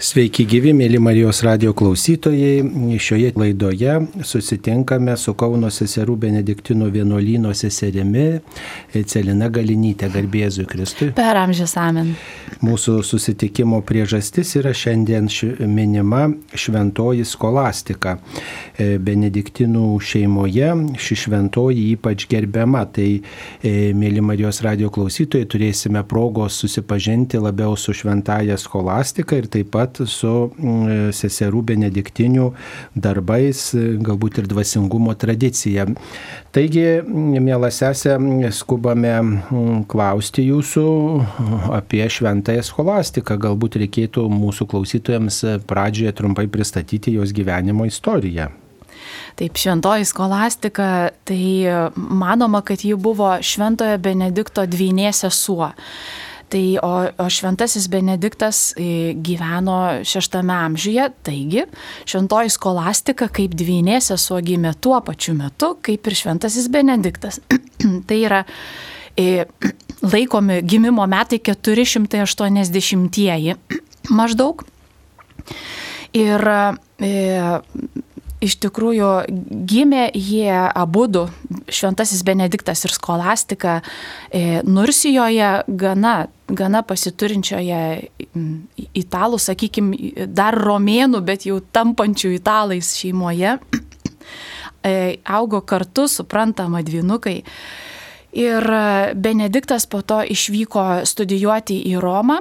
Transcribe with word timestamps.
Sveiki 0.00 0.46
gyvi, 0.48 0.70
mėly 0.72 0.96
Marijos 0.96 1.42
radio 1.44 1.74
klausytojai. 1.76 2.62
Šioje 3.04 3.34
laidoje 3.36 3.98
susitinkame 4.24 5.12
su 5.20 5.34
Kauno 5.36 5.68
seserų 5.68 6.14
Benediktinų 6.22 6.86
vienuolyno 6.94 7.52
seserimi 7.52 8.38
Celina 9.12 9.50
Galinytė, 9.52 10.08
garbėzui 10.14 10.64
Kristui. 10.70 11.10
Per 11.18 11.36
amžius 11.42 11.76
amen. 11.76 12.14
Mūsų 12.64 12.94
susitikimo 13.04 13.82
priežastis 13.84 14.54
yra 14.56 14.72
šiandien 14.72 15.28
minima 15.68 16.22
šventoji 16.56 17.28
skolastika. 17.28 18.16
E, 18.80 18.96
Benediktinų 18.96 19.84
šeimoje 20.00 20.70
ši 20.96 21.20
šventoji 21.26 21.84
ypač 21.98 22.24
gerbiama. 22.32 22.86
Tai, 22.88 23.08
e, 23.60 23.76
mėly 23.92 24.24
Marijos 24.24 24.62
radio 24.64 24.88
klausytojai, 24.88 25.44
turėsime 25.44 26.06
progos 26.08 26.56
susipažinti 26.64 27.36
labiau 27.36 27.76
su 27.76 27.92
šventaja 27.92 28.56
skolastika 28.56 29.36
ir 29.36 29.52
taip 29.52 29.74
pat 29.76 29.89
pat 29.90 30.08
su 30.08 30.50
mm, 30.54 31.10
seserų 31.14 31.62
benediktinių 31.70 32.50
darbais, 32.94 33.70
galbūt 33.74 34.40
ir 34.40 34.48
dvasingumo 34.50 35.14
tradicija. 35.18 35.86
Taigi, 36.54 37.02
mėla 37.06 37.70
sesė, 37.70 38.16
skubame 38.54 39.12
mm, 39.20 39.84
klausti 39.90 40.46
jūsų 40.48 40.86
apie 41.76 42.06
šventąją 42.08 42.64
scholastiką. 42.66 43.38
Galbūt 43.40 43.80
reikėtų 43.84 44.26
mūsų 44.30 44.68
klausytojams 44.70 45.42
pradžioje 45.68 46.14
trumpai 46.18 46.48
pristatyti 46.50 47.16
jos 47.18 47.34
gyvenimo 47.36 47.86
istoriją. 47.88 48.50
Taip, 49.38 49.56
šventoji 49.56 50.04
skolastika, 50.04 51.10
tai 51.24 51.64
manoma, 51.96 52.60
kad 52.66 52.82
ji 52.84 52.94
buvo 52.98 53.30
šventojo 53.40 53.96
Benedikto 54.02 54.66
dvynė 54.68 55.14
sesuo. 55.16 55.70
Tai 56.50 56.78
o, 56.82 57.06
o 57.22 57.28
šventasis 57.30 57.86
Benediktas 57.90 58.74
e, 58.74 59.14
gyveno 59.14 60.02
šeštame 60.02 60.54
amžiuje, 60.66 61.04
taigi 61.22 61.62
šventoji 62.10 62.50
skolastika 62.50 63.28
kaip 63.30 63.54
dvynė 63.54 64.00
sesuo 64.02 64.40
gimė 64.42 64.74
tuo 64.82 64.98
pačiu 65.06 65.36
metu, 65.38 65.76
kaip 65.78 66.10
ir 66.10 66.18
šventasis 66.18 66.66
Benediktas. 66.74 67.38
tai 68.08 68.18
yra 68.24 68.42
e, 69.14 69.46
laikomi 70.14 70.58
gimimo 70.66 71.06
metai 71.06 71.38
480-ieji 71.38 73.54
maždaug. 74.18 74.66
Ir 76.18 76.42
e, 76.98 77.14
iš 78.40 78.56
tikrųjų 78.64 79.10
gimė 79.68 80.08
jie 80.16 80.50
abu 80.50 81.06
du, 81.12 81.26
Šventasis 81.70 82.22
Benediktas 82.26 82.84
ir 82.86 82.94
Skolastika, 82.94 83.80
e, 84.32 84.60
Nursijoje 84.66 85.50
gana, 85.68 86.14
gana 86.56 86.82
pasiturinčioje 86.86 87.80
italų, 88.98 89.40
sakykime, 89.40 90.26
dar 90.28 90.56
romėnų, 90.58 91.22
bet 91.26 91.46
jau 91.48 91.60
tampančių 91.60 92.34
italais 92.38 92.94
šeimoje. 93.00 93.58
E, 94.80 95.18
augo 95.28 95.58
kartu, 95.60 96.06
suprantama, 96.08 96.80
dvinukai. 96.80 97.42
Ir 98.32 98.64
Benediktas 99.12 99.84
po 99.84 100.00
to 100.00 100.22
išvyko 100.24 101.02
studijuoti 101.04 101.76
į 101.90 101.98
Romą 102.00 102.38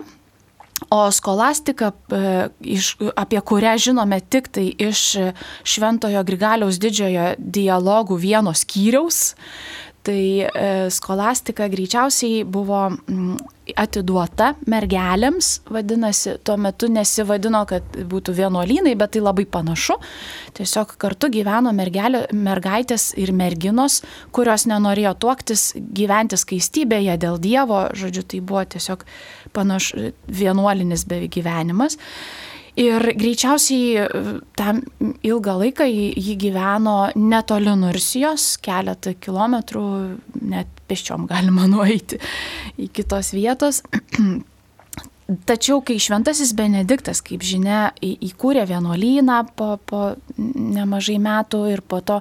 O 0.89 1.11
skolastika, 1.11 1.91
e, 2.11 2.49
apie 3.15 3.41
kurią 3.41 3.75
žinome 3.77 4.21
tik 4.21 4.47
tai 4.47 4.69
iš 4.79 5.01
Šventojo 5.67 6.23
Grigaliaus 6.23 6.79
didžiojo 6.79 7.33
dialogų 7.37 8.15
vieno 8.17 8.53
skyriaus, 8.55 9.35
tai 10.03 10.21
e, 10.47 10.89
skolastika 10.93 11.67
greičiausiai 11.71 12.43
buvo 12.47 12.87
atiduota 13.77 14.53
mergelėms, 14.69 15.49
vadinasi, 15.69 16.37
tuo 16.45 16.55
metu 16.61 16.89
nesivadino, 16.91 17.61
kad 17.69 17.99
būtų 18.09 18.33
vienuolynai, 18.39 18.95
bet 18.97 19.13
tai 19.15 19.23
labai 19.23 19.45
panašu. 19.49 19.99
Tiesiog 20.57 20.95
kartu 21.01 21.29
gyveno 21.33 21.73
mergelė, 21.75 22.25
mergaitės 22.33 23.11
ir 23.19 23.33
merginos, 23.35 23.99
kurios 24.35 24.65
nenorėjo 24.69 25.15
tuoktis, 25.21 25.69
gyventi 25.77 26.39
skaistybėje 26.39 27.19
dėl 27.21 27.39
Dievo, 27.41 27.87
žodžiu, 27.97 28.25
tai 28.25 28.41
buvo 28.41 28.65
tiesiog 28.75 29.05
panašu 29.53 30.13
vienuolinis 30.27 31.05
beveik 31.09 31.37
gyvenimas. 31.39 31.99
Ir 32.79 33.03
greičiausiai 33.19 33.87
e, 33.99 34.05
tam 34.55 34.83
ilgą 35.25 35.55
laiką 35.63 35.87
jį 35.89 36.35
gyveno 36.39 37.09
netoli 37.19 37.73
Nursijos, 37.75 38.53
keletą 38.63 39.15
kilometrų, 39.19 39.87
net 40.47 40.69
peščiom 40.87 41.27
galima 41.29 41.67
nueiti 41.73 42.21
į 42.79 42.87
kitos 42.95 43.33
vietos. 43.35 43.83
Tačiau, 45.45 45.83
kai 45.85 45.99
Šventasis 46.01 46.55
Benediktas, 46.57 47.19
kaip 47.21 47.43
žinia, 47.45 47.91
įkūrė 48.01 48.63
vienuolyną 48.65 49.43
po, 49.59 49.75
po 49.85 49.99
nemažai 50.39 51.19
metų 51.21 51.59
ir 51.69 51.83
po 51.85 51.99
to 52.01 52.17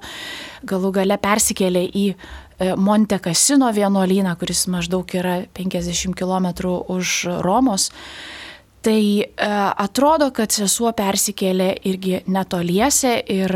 galų 0.68 0.90
gale 0.98 1.16
persikėlė 1.22 1.86
į 1.88 2.04
e, 2.12 2.16
Monte 2.76 3.16
Cassino 3.24 3.70
vienuolyną, 3.72 4.34
kuris 4.42 4.66
maždaug 4.68 5.14
yra 5.16 5.38
50 5.56 6.18
km 6.18 6.50
už 6.98 7.14
Romos, 7.46 7.88
Tai 8.82 9.02
e, 9.20 9.26
atrodo, 9.84 10.30
kad 10.34 10.54
sesuo 10.54 10.92
persikėlė 10.96 11.72
irgi 11.90 12.20
netoliese 12.30 13.16
ir, 13.34 13.54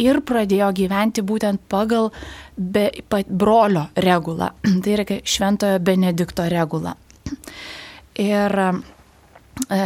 ir 0.00 0.20
pradėjo 0.24 0.70
gyventi 0.76 1.24
būtent 1.26 1.60
pagal 1.68 2.10
be, 2.56 2.88
pa, 3.08 3.20
brolio 3.28 3.88
regulą. 4.06 4.54
Tai 4.82 4.96
yra 4.96 5.20
šventojo 5.20 5.82
Benedikto 5.84 6.48
regula. 6.48 6.96
Ir 8.20 8.56
e, 8.64 9.84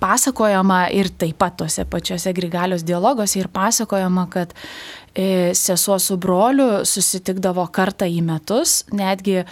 pasakojama 0.00 0.84
ir 0.94 1.10
taip 1.18 1.38
pat 1.40 1.58
tose 1.58 1.84
pačiose 1.90 2.32
Grigalios 2.36 2.84
dialogose 2.86 3.40
ir 3.40 3.50
pasakojama, 3.52 4.26
kad 4.30 4.54
e, 5.14 5.52
sesuo 5.54 5.98
su 5.98 6.16
broliu 6.16 6.84
susitikdavo 6.86 7.66
kartą 7.74 8.06
į 8.06 8.22
metus, 8.22 8.84
netgi 8.94 9.42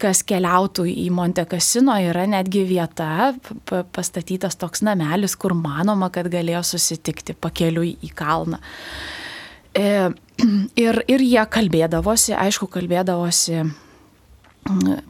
kas 0.00 0.22
keliautų 0.26 0.86
į 0.90 1.06
Monte 1.14 1.44
Casino, 1.48 1.96
yra 2.00 2.26
netgi 2.28 2.64
vieta, 2.68 3.32
pastatytas 3.66 4.58
toks 4.60 4.84
namelis, 4.86 5.36
kur 5.38 5.54
manoma, 5.56 6.10
kad 6.14 6.28
galėjo 6.32 6.62
susitikti 6.74 7.36
pakeliui 7.38 7.96
į 8.04 8.12
kalną. 8.16 8.60
E, 9.76 10.10
ir, 10.86 11.02
ir 11.08 11.24
jie 11.24 11.44
kalbėdavosi, 11.52 12.36
aišku, 12.36 12.68
kalbėdavosi 12.72 13.64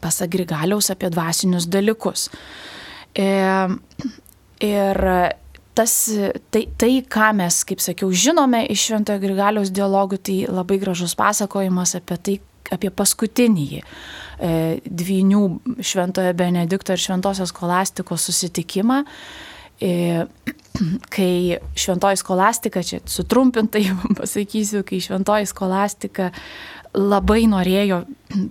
pasak 0.03 0.35
Grigaliaus 0.35 0.91
apie 0.93 1.11
dvasinius 1.13 1.69
dalykus. 1.73 2.29
E, 3.17 3.27
ir 4.67 5.03
tas, 5.77 5.95
tai, 6.53 6.67
tai, 6.81 6.93
ką 7.05 7.31
mes, 7.37 7.63
kaip 7.69 7.83
sakiau, 7.85 8.13
žinome 8.13 8.63
iš 8.73 8.89
Šventojo 8.91 9.23
Grigaliaus 9.23 9.73
dialogų, 9.75 10.21
tai 10.21 10.39
labai 10.49 10.79
gražus 10.83 11.17
pasakojimas 11.19 11.97
apie 11.99 12.21
tai, 12.21 12.39
apie 12.73 12.91
paskutinįjį 12.93 13.83
e, 14.39 14.79
dvinių 14.85 15.43
Šventojo 15.81 16.33
Benedikto 16.37 16.95
ir 16.95 17.03
Šventosios 17.03 17.53
kolastikos 17.57 18.29
susitikimą. 18.29 19.03
E, 19.81 20.25
kai 21.15 21.59
šventoji 21.77 22.21
skolastika, 22.21 22.83
čia 22.83 23.01
sutrumpintai 23.05 23.85
pasakysiu, 24.21 24.85
kai 24.87 25.01
šventoji 25.05 25.49
skolastika 25.49 26.31
labai 26.97 27.45
norėjo 27.51 28.05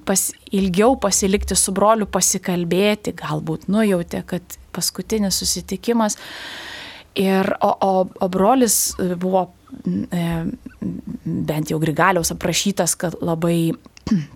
pas, 0.06 0.28
ilgiau 0.54 0.96
pasilikti 1.02 1.58
su 1.58 1.74
broliu, 1.76 2.06
pasikalbėti, 2.06 3.16
galbūt 3.18 3.68
nujautė, 3.74 4.22
kad 4.28 4.58
paskutinis 4.76 5.40
susitikimas. 5.42 6.20
Ir, 7.16 7.48
o, 7.64 7.72
o, 7.72 7.92
o 8.06 8.28
brolis 8.30 8.94
buvo 9.00 9.48
e, 9.88 10.26
bent 11.26 11.72
jau 11.72 11.80
Grigaliaus 11.82 12.34
aprašytas, 12.36 12.98
kad 13.00 13.16
labai 13.24 13.72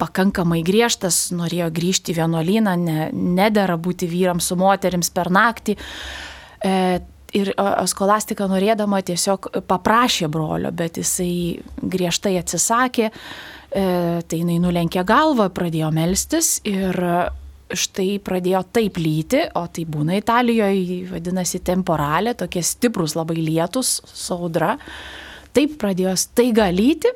pakankamai 0.00 0.62
griežtas, 0.66 1.28
norėjo 1.34 1.68
grįžti 1.74 2.14
į 2.14 2.18
vienuolyną, 2.22 2.74
ne, 2.80 3.08
nedėra 3.12 3.78
būti 3.80 4.08
vyrams 4.10 4.50
su 4.50 4.58
moteriams 4.58 5.10
per 5.14 5.30
naktį. 5.34 5.76
E, 6.64 6.74
ir 7.36 7.50
skolastika 7.90 8.46
norėdama 8.48 9.02
tiesiog 9.04 9.50
paprašė 9.68 10.30
brolio, 10.32 10.72
bet 10.72 11.00
jisai 11.00 11.60
griežtai 11.82 12.38
atsisakė, 12.40 13.10
e, 13.10 13.84
tai 14.24 14.40
jinai 14.40 14.58
nulenkė 14.62 15.04
galvą, 15.08 15.50
pradėjo 15.54 15.92
melstis 15.94 16.58
ir 16.68 16.96
štai 17.68 18.16
pradėjo 18.24 18.62
taip 18.72 18.96
lyti, 18.96 19.42
o 19.58 19.66
tai 19.68 19.84
būna 19.84 20.16
Italijoje, 20.16 21.02
vadinasi 21.10 21.60
temporalė, 21.64 22.32
tokie 22.38 22.62
stiprus 22.64 23.12
labai 23.18 23.36
lietus, 23.42 23.98
saudra. 24.08 24.78
Taip 25.52 25.76
pradėjo 25.80 26.14
staiga 26.16 26.68
lyti 26.72 27.12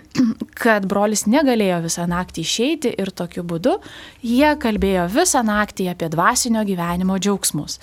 kad 0.62 0.86
brolis 0.88 1.26
negalėjo 1.30 1.82
visą 1.86 2.06
naktį 2.10 2.46
išeiti 2.46 2.94
ir 2.98 3.12
tokiu 3.14 3.44
būdu 3.46 3.78
jie 4.24 4.54
kalbėjo 4.62 5.08
visą 5.12 5.42
naktį 5.46 5.90
apie 5.92 6.08
dvasinio 6.12 6.64
gyvenimo 6.68 7.18
džiaugsmus. 7.20 7.78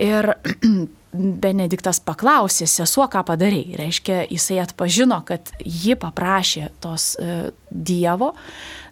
Ir 0.00 0.34
Benediktas 1.10 1.98
paklausė, 2.06 2.68
sesuo, 2.70 3.08
ką 3.10 3.24
padarėjai. 3.26 3.74
Reiškia, 3.80 4.18
jisai 4.30 4.60
atpažino, 4.62 5.16
kad 5.26 5.48
ji 5.58 5.96
paprašė 5.98 6.68
tos 6.78 7.16
e, 7.18 7.50
Dievo. 7.66 8.30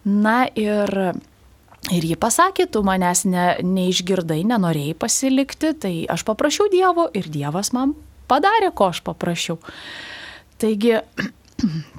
Na 0.03 0.41
ir 0.51 0.91
Ir 1.95 2.03
ji 2.03 2.17
pasakė, 2.19 2.65
tu 2.67 2.81
manęs 2.85 3.23
ne, 3.25 3.45
neišgirdai, 3.63 4.41
nenorėjai 4.45 4.97
pasilikti, 4.99 5.71
tai 5.79 5.93
aš 6.11 6.25
paprašiau 6.27 6.67
Dievo 6.69 7.07
ir 7.15 7.29
Dievas 7.31 7.71
man 7.73 7.95
padarė, 8.29 8.73
ko 8.75 8.89
aš 8.91 8.99
paprašiau. 9.07 9.55
Taigi, 10.59 10.99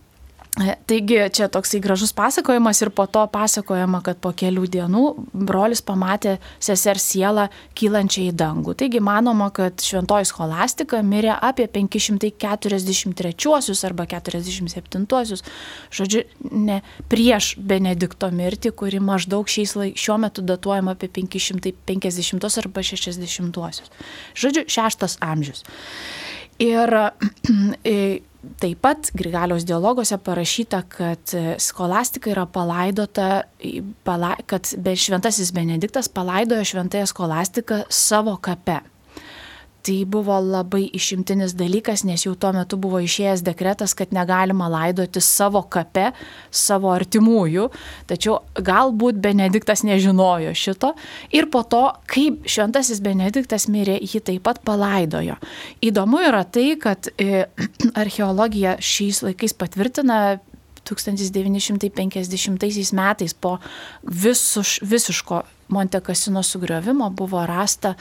Taigi 0.60 1.16
čia 1.32 1.48
toksai 1.48 1.80
gražus 1.80 2.12
pasakojimas 2.12 2.82
ir 2.82 2.90
po 2.90 3.06
to 3.06 3.26
pasakojama, 3.32 4.02
kad 4.04 4.18
po 4.20 4.32
kelių 4.36 4.66
dienų 4.68 5.02
brolis 5.32 5.80
pamatė 5.86 6.34
sesers 6.60 7.06
sielą 7.14 7.46
kylančią 7.78 8.26
į 8.28 8.32
dangų. 8.36 8.74
Taigi 8.82 9.00
manoma, 9.00 9.48
kad 9.56 9.80
šventoji 9.80 10.28
scholastika 10.28 11.00
mirė 11.06 11.32
apie 11.36 11.66
543 11.70 13.86
arba 13.88 14.04
47, 14.10 15.06
žodžiu, 15.96 16.24
ne 16.50 16.82
prieš 17.08 17.54
Benedikto 17.56 18.30
mirtį, 18.34 18.74
kuri 18.76 19.00
maždaug 19.00 19.48
laik, 19.48 19.96
šiuo 19.96 20.18
metu 20.20 20.44
datuojama 20.44 20.92
apie 20.98 21.08
550 21.08 22.60
arba 22.64 22.84
60. 22.84 23.56
Žodžiu, 24.36 24.68
šeštas 24.68 25.16
amžius. 25.24 25.64
Ir 26.60 26.92
Taip 28.60 28.78
pat 28.80 29.10
Grigaliaus 29.16 29.66
dialoguose 29.68 30.16
parašyta, 30.24 30.82
kad 30.88 31.32
skolastika 31.60 32.30
yra 32.32 32.46
palaidota, 32.48 33.42
kad 34.48 34.70
šventasis 34.96 35.52
Benediktas 35.52 36.08
palaidojo 36.08 36.64
šventąją 36.64 37.10
skolastiką 37.10 37.82
savo 37.88 38.38
kape. 38.40 38.80
Tai 39.80 39.96
buvo 40.04 40.34
labai 40.44 40.82
išimtinis 40.92 41.54
dalykas, 41.56 42.02
nes 42.04 42.26
jau 42.26 42.34
tuo 42.36 42.50
metu 42.52 42.76
buvo 42.80 42.98
išėjęs 43.00 43.40
dekretas, 43.46 43.94
kad 43.96 44.12
negalima 44.12 44.68
laidoti 44.68 45.22
savo 45.24 45.62
kape, 45.72 46.10
savo 46.52 46.90
artimųjų, 46.92 47.70
tačiau 48.10 48.42
galbūt 48.60 49.22
Benediktas 49.24 49.80
nežinojo 49.88 50.52
šito. 50.52 50.92
Ir 51.32 51.48
po 51.52 51.64
to, 51.64 51.80
kaip 52.12 52.44
šventasis 52.44 53.00
Benediktas 53.04 53.70
mirė, 53.72 53.96
jį 54.04 54.20
taip 54.26 54.44
pat 54.44 54.60
palaidojo. 54.68 55.38
Įdomu 55.80 56.20
yra 56.28 56.44
tai, 56.44 56.76
kad 56.80 57.08
e, 57.16 57.46
archeologija 58.02 58.76
šiais 58.84 59.24
laikais 59.24 59.56
patvirtina 59.56 60.40
1950 60.84 62.92
metais 62.92 63.34
po 63.34 63.58
visuš, 64.02 64.78
visiško 64.82 65.42
Montekasino 65.70 66.42
sugriovimo 66.42 67.10
buvo 67.10 67.46
rasta 67.46 67.94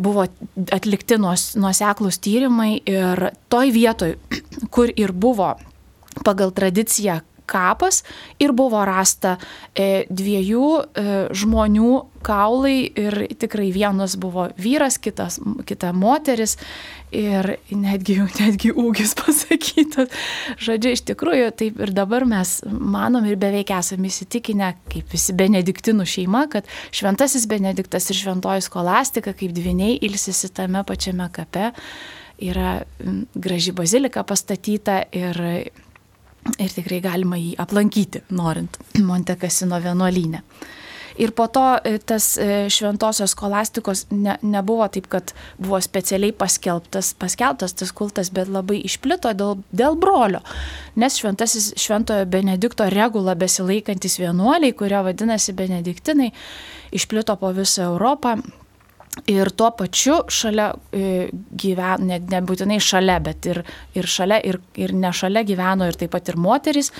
buvo 0.00 0.24
atlikti 0.72 1.18
nuoseklus 1.20 2.18
tyrimai 2.24 2.80
ir 2.88 3.26
toj 3.52 3.72
vietoj, 3.74 4.14
kur 4.74 4.92
ir 4.96 5.12
buvo 5.12 5.54
pagal 6.24 6.52
tradiciją 6.54 7.20
kapas 7.50 8.02
ir 8.42 8.54
buvo 8.56 8.84
rasta 8.86 9.36
e, 9.74 10.06
dviejų 10.10 10.70
e, 10.78 11.04
žmonių 11.36 11.92
kaulai 12.22 12.84
ir 13.00 13.16
tikrai 13.40 13.70
vienas 13.72 14.16
buvo 14.20 14.48
vyras, 14.60 14.98
kitas, 15.00 15.38
kita 15.66 15.92
moteris 15.96 16.56
ir 17.12 17.56
netgi, 17.72 18.18
netgi 18.40 18.72
ūgis 18.76 19.14
pasakytas. 19.18 20.12
Žodžiu, 20.60 20.94
iš 20.94 21.04
tikrųjų, 21.10 21.50
taip 21.56 21.80
ir 21.82 21.94
dabar 21.96 22.26
mes 22.28 22.58
manom 22.68 23.26
ir 23.28 23.40
beveik 23.40 23.72
esame 23.78 24.10
įsitikinę, 24.10 24.74
kaip 24.92 25.12
visi 25.12 25.34
benediktinų 25.36 26.06
šeima, 26.08 26.46
kad 26.52 26.68
šventasis 26.94 27.48
benediktas 27.50 28.10
ir 28.10 28.20
šventoji 28.20 28.64
skolastika 28.66 29.34
kaip 29.36 29.54
dviniai 29.56 29.98
ilsisi 30.06 30.52
tame 30.54 30.84
pačiame 30.86 31.30
kape. 31.32 31.70
Yra 32.40 32.78
graži 33.36 33.72
bazilika 33.76 34.22
pastatyta 34.24 35.02
ir 35.12 35.40
ir 36.58 36.74
tikrai 36.74 37.00
galima 37.04 37.38
jį 37.40 37.54
aplankyti, 37.60 38.24
norint 38.36 38.78
Montekasino 39.08 39.80
vienuolynę. 39.82 40.44
Ir 41.20 41.34
po 41.36 41.48
to 41.52 41.62
e, 41.84 41.98
tas 41.98 42.38
e, 42.40 42.68
šventosios 42.72 43.34
skolastikos 43.34 44.06
ne, 44.14 44.38
nebuvo 44.46 44.86
taip, 44.88 45.08
kad 45.10 45.34
buvo 45.58 45.80
specialiai 45.82 46.32
paskelbtas, 46.32 47.12
paskelbtas 47.20 47.74
tas 47.76 47.92
kultas, 47.92 48.30
bet 48.32 48.48
labai 48.48 48.78
išplito 48.86 49.32
dėl, 49.36 49.58
dėl 49.74 49.98
brolio. 50.00 50.40
Nes 50.96 51.18
šventasis 51.20 51.74
šventojo 51.80 52.24
Benedikto 52.30 52.86
regula 52.94 53.34
besilaikantis 53.36 54.16
vienuoliai, 54.22 54.72
kurie 54.72 55.02
vadinasi 55.10 55.52
Benediktinai, 55.58 56.30
išplito 56.96 57.36
po 57.42 57.52
visą 57.58 57.90
Europą 57.90 58.38
Ir 59.28 59.50
tuo 59.52 59.70
pačiu 59.76 60.20
šalia 60.32 60.70
e, 60.92 61.28
gyveno, 61.32 62.06
net 62.12 62.30
nebūtinai 62.32 62.78
šalia, 62.82 63.18
bet 63.24 63.50
ir, 63.50 63.62
ir 63.98 64.08
šalia, 64.08 64.40
ir, 64.46 64.60
ir 64.80 64.94
ne 64.96 65.12
šalia 65.12 65.44
gyveno 65.46 65.88
ir 65.90 65.98
taip 66.00 66.14
pat 66.14 66.32
ir 66.32 66.38
moteris. 66.40 66.92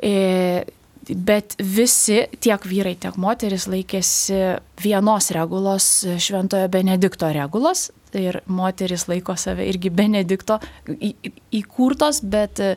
E, 0.00 0.64
bet 1.08 1.56
visi, 1.60 2.22
tiek 2.40 2.64
vyrai, 2.64 2.94
tiek 3.00 3.16
moteris 3.20 3.66
laikėsi 3.68 4.40
vienos 4.80 5.30
regulos, 5.36 5.88
šventojo 6.22 6.70
Benedikto 6.72 7.30
regulos. 7.34 7.90
Ir 8.14 8.38
moteris 8.46 9.08
laiko 9.10 9.34
save 9.36 9.66
irgi 9.66 9.90
Benedikto 9.90 10.60
įkurtos, 11.52 12.22
bet 12.22 12.62
e, 12.62 12.74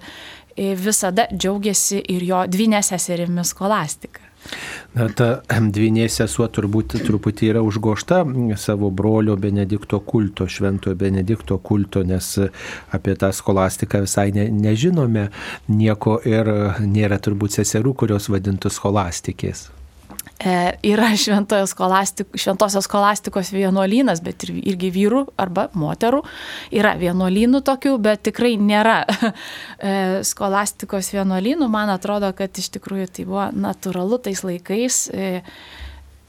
visada 0.58 1.28
džiaugiasi 1.30 2.02
ir 2.16 2.26
jo 2.26 2.42
dvinė 2.50 2.82
seserimis 2.86 3.54
skolastika. 3.54 4.27
Na, 4.96 5.08
ta 5.14 5.30
dvinė 5.76 6.08
sesuo 6.12 6.48
turbūt 6.52 6.98
truputį 7.06 7.52
yra 7.54 7.64
užgošta 7.66 8.24
savo 8.60 8.90
brolio 8.92 9.38
Benedikto 9.40 10.00
kulto, 10.00 10.48
šventojo 10.48 10.98
Benedikto 11.00 11.60
kulto, 11.60 12.04
nes 12.08 12.34
apie 12.96 13.18
tą 13.20 13.32
skolastiką 13.36 14.06
visai 14.08 14.30
ne, 14.36 14.50
nežinome 14.52 15.30
nieko 15.68 16.20
ir 16.26 16.54
nėra 16.84 17.22
turbūt 17.24 17.60
seserų, 17.60 17.98
kurios 18.04 18.32
vadintų 18.34 18.74
skolastikės 18.74 19.68
yra 20.40 21.10
skolastik, 21.66 22.28
šventosios 22.38 22.86
skolastikos 22.86 23.50
vienuolynas, 23.52 24.22
bet 24.22 24.46
ir, 24.46 24.54
irgi 24.74 24.92
vyrų 24.94 25.24
arba 25.40 25.68
moterų. 25.74 26.22
Yra 26.78 26.94
vienuolynų 27.00 27.64
tokių, 27.66 27.96
bet 27.98 28.24
tikrai 28.30 28.56
nėra 28.62 29.00
e, 29.10 30.22
skolastikos 30.28 31.10
vienuolynų. 31.16 31.70
Man 31.74 31.90
atrodo, 31.90 32.30
kad 32.38 32.58
iš 32.58 32.70
tikrųjų 32.78 33.10
tai 33.10 33.26
buvo 33.26 33.48
natūralu 33.54 34.20
tais 34.28 34.44
laikais. 34.46 35.00
E, 35.10 35.30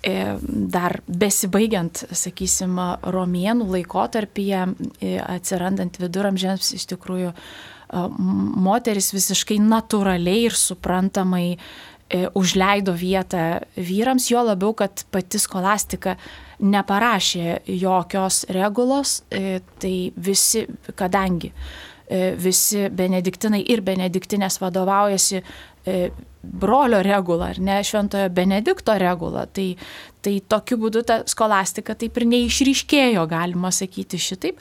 e, 0.01 0.15
dar 0.41 1.01
besibaigiant, 1.07 2.07
sakysim, 2.09 2.81
romėnų 3.05 3.69
laikotarpyje, 3.75 4.65
e, 5.03 5.19
atsirandant 5.21 6.01
viduramžiams, 6.01 6.73
iš 6.81 6.89
tikrųjų 6.95 7.35
moteris 7.89 9.15
visiškai 9.15 9.57
natūraliai 9.65 10.43
ir 10.51 10.57
suprantamai 10.61 11.55
E, 11.57 11.98
užleido 12.39 12.95
vietą 12.97 13.59
vyrams, 13.77 14.31
jo 14.33 14.43
labiau, 14.47 14.73
kad 14.77 15.05
pati 15.13 15.41
skolastika 15.41 16.17
neparašė 16.59 17.61
jokios 17.79 18.45
regulos, 18.55 19.23
e, 19.31 19.61
tai 19.79 19.95
visi, 20.17 20.65
kadangi 20.99 21.53
e, 21.53 22.33
visi 22.41 22.89
benediktinai 22.91 23.61
ir 23.69 23.85
benediktinės 23.87 24.61
vadovaujasi 24.63 25.45
brolio 26.43 27.01
regula, 27.03 27.51
ar 27.53 27.61
ne 27.61 27.79
šventojo 27.85 28.29
Benedikto 28.35 28.95
regula, 28.99 29.47
tai, 29.47 29.73
tai 30.23 30.39
tokiu 30.49 30.79
būdu 30.85 31.03
ta 31.07 31.21
skolastika 31.29 31.97
taip 31.99 32.19
ir 32.21 32.29
neišryškėjo, 32.31 33.25
galima 33.31 33.73
sakyti 33.75 34.21
šitaip. 34.23 34.61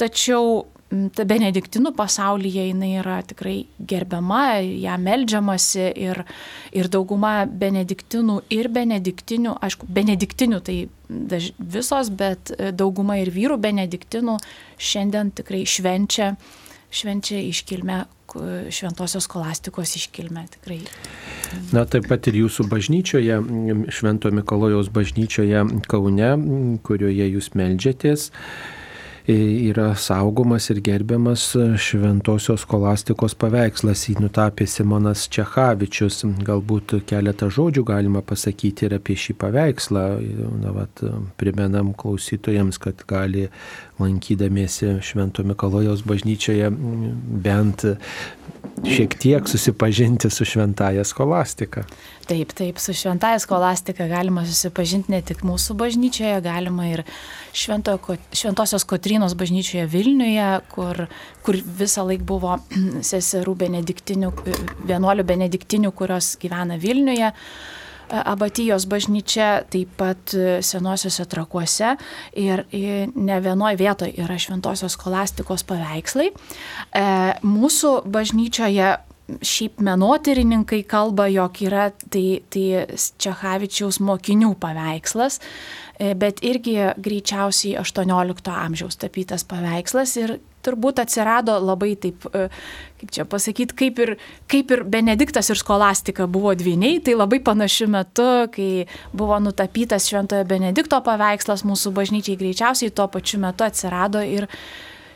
Tačiau 0.00 0.64
benediktinų 0.92 1.92
pasaulyje 1.96 2.68
jinai 2.68 2.92
yra 3.00 3.20
tikrai 3.26 3.62
gerbiama, 3.78 4.60
ją 4.60 4.96
melžiamasi 5.00 5.88
ir, 6.04 6.22
ir 6.76 6.88
dauguma 6.92 7.42
benediktinų 7.46 8.42
ir 8.52 8.68
benediktinių, 8.72 9.56
aišku, 9.64 9.88
benediktinių 9.88 10.60
tai 10.64 10.78
daž, 11.08 11.52
visos, 11.58 12.12
bet 12.12 12.52
e, 12.56 12.72
dauguma 12.76 13.18
ir 13.22 13.32
vyrų 13.34 13.58
benediktinų 13.62 14.38
šiandien 14.80 15.32
tikrai 15.38 15.64
švenčia, 15.68 16.34
švenčia 16.92 17.40
iškilmę 17.50 18.02
šventosios 18.72 19.26
kolastikos 19.28 19.96
iškilmę 19.96 20.46
tikrai. 20.54 20.78
Na 21.72 21.84
taip 21.84 22.06
pat 22.08 22.28
ir 22.30 22.38
jūsų 22.42 22.64
bažnyčioje, 22.70 23.38
Švento 23.92 24.30
Mikalojaus 24.32 24.88
bažnyčioje 24.92 25.64
Kaune, 25.90 26.30
kurioje 26.86 27.28
jūs 27.28 27.52
melžiatės 27.58 28.30
yra 29.28 29.94
saugomas 29.94 30.70
ir 30.70 30.80
gerbiamas 30.82 31.44
šventosios 31.78 32.64
kolastikos 32.66 33.36
paveikslas. 33.38 34.08
Jį 34.08 34.16
nutapė 34.24 34.66
Simonas 34.66 35.28
Čechavičius. 35.32 36.22
Galbūt 36.42 36.96
keletą 37.06 37.50
žodžių 37.52 37.84
galima 37.86 38.22
pasakyti 38.26 38.88
ir 38.88 38.96
apie 38.98 39.16
šį 39.18 39.36
paveikslą. 39.38 40.04
Na, 40.62 40.74
vat, 40.74 41.04
primenam 41.38 41.92
klausytojams, 41.94 42.80
kad 42.82 43.04
gali 43.06 43.48
lankydamiesi 44.02 44.98
Švento 45.02 45.44
Mikalojaus 45.46 46.02
bažnyčioje 46.06 46.72
bent 46.72 47.86
šiek 48.86 49.14
tiek 49.18 49.48
susipažinti 49.48 50.30
su 50.30 50.44
šventaja 50.44 51.04
skolastika. 51.04 51.84
Taip, 52.26 52.52
taip, 52.52 52.78
su 52.78 52.94
šventaja 52.94 53.38
skolastika 53.38 54.06
galima 54.06 54.44
susipažinti 54.46 55.12
ne 55.12 55.20
tik 55.26 55.42
mūsų 55.46 55.76
bažnyčioje, 55.78 56.40
galima 56.44 56.88
ir 56.90 57.02
švento, 57.52 57.96
Šventosios 58.32 58.84
Kotrinos 58.88 59.34
bažnyčioje 59.38 59.86
Vilniuje, 59.90 60.48
kur, 60.72 61.06
kur 61.42 61.58
visą 61.78 62.06
laiką 62.08 62.26
buvo 62.26 62.56
seserų 63.12 63.56
benediktinių, 63.66 64.32
vienuolių 64.88 65.28
benediktinių, 65.34 65.92
kurios 65.96 66.36
gyvena 66.42 66.78
Vilniuje. 66.80 67.32
Abatijos 68.12 68.86
bažnyčia, 68.90 69.62
taip 69.72 69.94
pat 70.00 70.34
senosiuose 70.64 71.24
trakuose 71.30 71.94
ir 72.38 72.64
ne 72.72 73.38
vienoje 73.44 73.78
vietoje 73.80 74.16
yra 74.20 74.36
šventosios 74.40 74.98
skolastikos 74.98 75.64
paveikslai. 75.68 76.28
Mūsų 77.46 77.94
bažnyčioje 78.12 78.90
šiaip 79.40 79.80
menotyrininkai 79.82 80.82
kalba, 80.88 81.26
jog 81.30 81.60
yra 81.64 81.88
tai, 82.12 82.42
tai 82.52 82.84
Čechavičiaus 83.22 84.00
mokinių 84.04 84.52
paveikslas, 84.60 85.38
e, 85.98 86.12
bet 86.18 86.42
irgi 86.44 86.76
greičiausiai 87.02 87.78
18 87.80 88.52
amžiaus 88.52 88.98
tapytas 89.00 89.46
paveikslas 89.48 90.16
ir 90.20 90.36
turbūt 90.64 91.02
atsirado 91.02 91.56
labai 91.62 91.94
taip, 92.00 92.26
e, 92.32 92.46
kaip 93.02 93.14
čia 93.16 93.26
pasakyti, 93.28 93.76
kaip 93.78 93.98
ir, 94.04 94.14
kaip 94.50 94.70
ir 94.74 94.84
Benediktas 94.88 95.50
ir 95.50 95.60
Skolastika 95.60 96.28
buvo 96.30 96.54
dviniai, 96.58 97.00
tai 97.04 97.16
labai 97.18 97.42
panašiu 97.44 97.90
metu, 97.92 98.28
kai 98.54 98.86
buvo 99.12 99.40
nutapytas 99.42 100.08
Šventojo 100.10 100.46
Benedikto 100.48 101.02
paveikslas 101.04 101.66
mūsų 101.68 101.94
bažnyčiai, 101.98 102.38
greičiausiai 102.40 102.94
tuo 102.94 103.08
pačiu 103.12 103.42
metu 103.42 103.66
atsirado 103.66 104.22
ir 104.22 104.48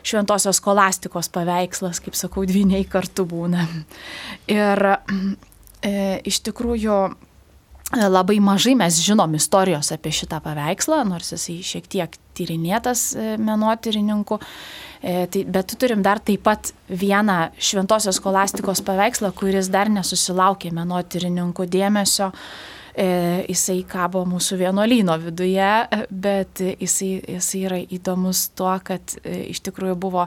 šventosios 0.07 0.61
skolastikos 0.61 1.29
paveikslas, 1.33 2.01
kaip 2.03 2.17
sakau, 2.17 2.45
dviniai 2.47 2.85
kartu 2.89 3.25
būna. 3.27 3.65
Ir 4.51 4.83
e, 4.87 5.93
iš 6.27 6.41
tikrųjų 6.47 6.97
e, 7.07 8.07
labai 8.07 8.39
mažai 8.43 8.75
mes 8.79 9.01
žinom 9.03 9.35
istorijos 9.39 9.91
apie 9.95 10.13
šitą 10.15 10.39
paveikslą, 10.45 11.03
nors 11.09 11.33
jisai 11.35 11.59
šiek 11.65 11.89
tiek 11.91 12.19
tyrinėtas 12.37 13.09
e, 13.15 13.35
menotyrininkų. 13.41 14.39
E, 15.01 15.27
tai, 15.29 15.43
bet 15.45 15.75
turim 15.79 16.01
dar 16.01 16.21
taip 16.23 16.43
pat 16.47 16.71
vieną 16.89 17.51
šventosios 17.61 18.17
skolastikos 18.17 18.81
paveikslą, 18.85 19.31
kuris 19.37 19.69
dar 19.73 19.91
nesusilaukė 19.93 20.73
menotyrininkų 20.73 21.67
dėmesio. 21.69 22.31
E, 22.97 23.09
jisai 23.45 23.83
kabo 23.85 24.23
mūsų 24.25 24.57
vienuolyno 24.63 25.19
viduje, 25.21 25.73
bet 26.09 26.63
jisai, 26.65 27.11
jisai 27.37 27.61
yra 27.67 27.77
įdomus 27.83 28.47
tuo, 28.57 28.73
kad 28.81 29.19
e, 29.21 29.51
iš 29.51 29.61
tikrųjų 29.67 29.99
buvo 30.01 30.25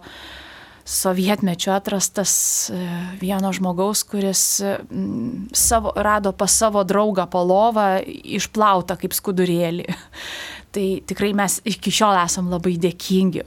sovietmečiu 0.90 1.70
atrastas 1.74 2.32
vieno 3.20 3.50
žmogaus, 3.54 4.00
kuris 4.08 4.40
savo, 5.54 5.92
rado 5.94 6.32
pas 6.34 6.54
savo 6.62 6.82
draugą 6.86 7.28
palovą 7.30 8.00
išplautą 8.38 8.96
kaip 8.98 9.14
skudurėlį. 9.14 9.86
Tai 10.70 10.86
tikrai 11.06 11.32
mes 11.34 11.56
iki 11.66 11.90
šiol 11.90 12.14
esam 12.20 12.50
labai 12.52 12.76
dėkingi 12.78 13.42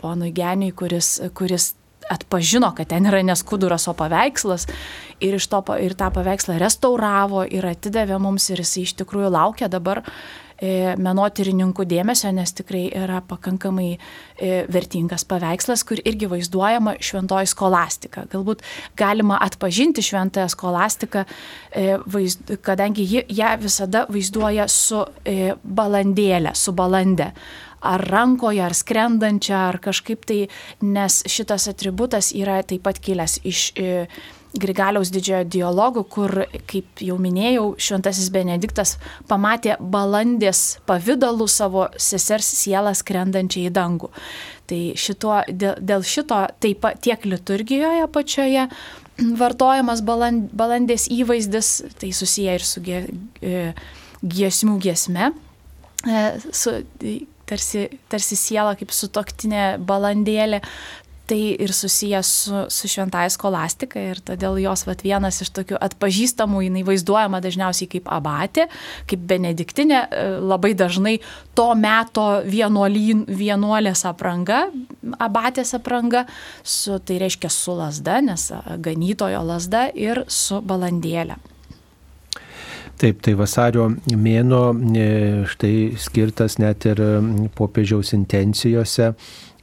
ponui 0.00 0.30
Geniui, 0.32 0.72
kuris, 0.72 1.18
kuris 1.36 1.74
atpažino, 2.10 2.70
kad 2.76 2.88
ten 2.88 3.08
yra 3.10 3.20
neskuduras, 3.26 3.88
o 3.90 3.94
paveikslas 3.98 4.66
ir, 5.20 5.36
to, 5.36 5.62
ir 5.82 5.96
tą 5.98 6.10
paveikslą 6.14 6.58
restauravo 6.62 7.44
ir 7.44 7.66
atidavė 7.66 8.20
mums 8.22 8.48
ir 8.52 8.62
jis 8.62 8.76
iš 8.84 8.94
tikrųjų 9.02 9.32
laukia 9.34 9.68
dabar 9.72 10.04
menotyrininkų 10.62 11.84
dėmesio, 11.88 12.30
nes 12.32 12.54
tikrai 12.56 12.86
yra 12.96 13.20
pakankamai 13.28 13.90
e, 13.96 13.98
vertingas 14.72 15.26
paveikslas, 15.28 15.84
kur 15.84 16.00
irgi 16.00 16.30
vaizduojama 16.30 16.96
šventoji 17.04 17.50
skolastika. 17.52 18.24
Galbūt 18.32 18.64
galima 18.96 19.40
atpažinti 19.44 20.04
šventąją 20.06 20.48
skolastiką, 20.54 21.26
e, 21.76 21.98
kadangi 22.64 23.04
ji 23.04 23.24
ją 23.36 23.52
visada 23.60 24.06
vaizduoja 24.08 24.68
su 24.72 25.04
balandėlė, 25.62 26.54
su 26.56 26.72
balandė 26.76 27.32
ar 27.86 28.02
rankoje, 28.10 28.62
ar 28.64 28.74
skrendančią, 28.74 29.58
ar 29.70 29.78
kažkaip 29.82 30.24
tai, 30.28 30.40
nes 30.84 31.20
šitas 31.30 31.68
atributas 31.70 32.32
yra 32.36 32.60
taip 32.66 32.84
pat 32.86 33.00
kilęs 33.02 33.40
iš 33.46 33.68
e, 33.76 34.06
Grigaliaus 34.62 35.10
didžiojo 35.14 35.44
dialogų, 35.52 36.04
kur, 36.12 36.32
kaip 36.70 37.02
jau 37.04 37.16
minėjau, 37.20 37.68
šventasis 37.82 38.30
Benediktas 38.34 38.96
pamatė 39.30 39.76
balandės 39.80 40.78
pavydalų 40.88 41.48
savo 41.50 41.88
sesers 42.00 42.48
sielą 42.60 42.94
skrendančią 42.96 43.66
į 43.68 43.74
dangų. 43.76 44.10
Tai 44.66 44.80
šituo, 44.98 45.40
dėl, 45.48 45.76
dėl 45.78 46.06
šito 46.06 46.40
taip 46.62 46.86
tiek 47.04 47.28
liturgijoje 47.28 48.08
pačioje 48.14 48.66
vartojamas 49.16 50.02
baland, 50.04 50.50
balandės 50.56 51.06
įvaizdis, 51.12 51.70
tai 52.00 52.12
susiję 52.12 52.58
ir 52.58 52.64
su 52.66 52.82
gie, 52.84 53.04
e, 53.40 53.72
giesmių 54.22 54.76
giesme, 54.82 55.30
e, 56.04 56.26
su 56.52 56.74
tarsi, 57.46 57.86
tarsi 58.10 58.36
siela 58.38 58.74
kaip 58.78 58.92
sutoktinė 58.94 59.76
balandėlė. 59.86 60.62
Tai 61.26 61.38
ir 61.58 61.72
susijęs 61.74 62.26
su, 62.26 62.58
su 62.70 62.88
šventąją 62.88 63.32
skolastiką 63.34 64.02
ir 64.12 64.20
todėl 64.22 64.60
jos 64.62 64.84
vat, 64.86 65.00
vienas 65.02 65.40
iš 65.42 65.50
tokių 65.56 65.80
atpažįstamų, 65.82 66.60
jinai 66.68 66.84
vaizduojama 66.86 67.40
dažniausiai 67.42 67.88
kaip 67.96 68.06
abatė, 68.14 68.68
kaip 69.10 69.24
benediktinė, 69.26 69.98
e, 70.06 70.28
labai 70.38 70.70
dažnai 70.78 71.16
to 71.58 71.66
meto 71.74 72.28
vienuolyn, 72.46 73.24
vienuolės 73.26 74.04
apranga, 74.06 74.68
abatės 75.18 75.74
apranga, 75.74 76.28
su, 76.62 77.00
tai 77.02 77.18
reiškia 77.24 77.50
su 77.50 77.74
lasda, 77.74 78.20
nes 78.22 78.46
ganytojo 78.86 79.42
lasda 79.50 79.88
ir 79.90 80.22
su 80.30 80.62
balandėlė. 80.62 81.40
Taip, 82.96 83.18
tai 83.20 83.34
vasario 83.36 83.90
mėno 84.14 84.62
e, 84.72 85.10
štai 85.50 85.74
skirtas 86.00 86.56
net 86.62 86.86
ir 86.88 87.02
popiežiaus 87.58 88.14
intencijose 88.16 89.10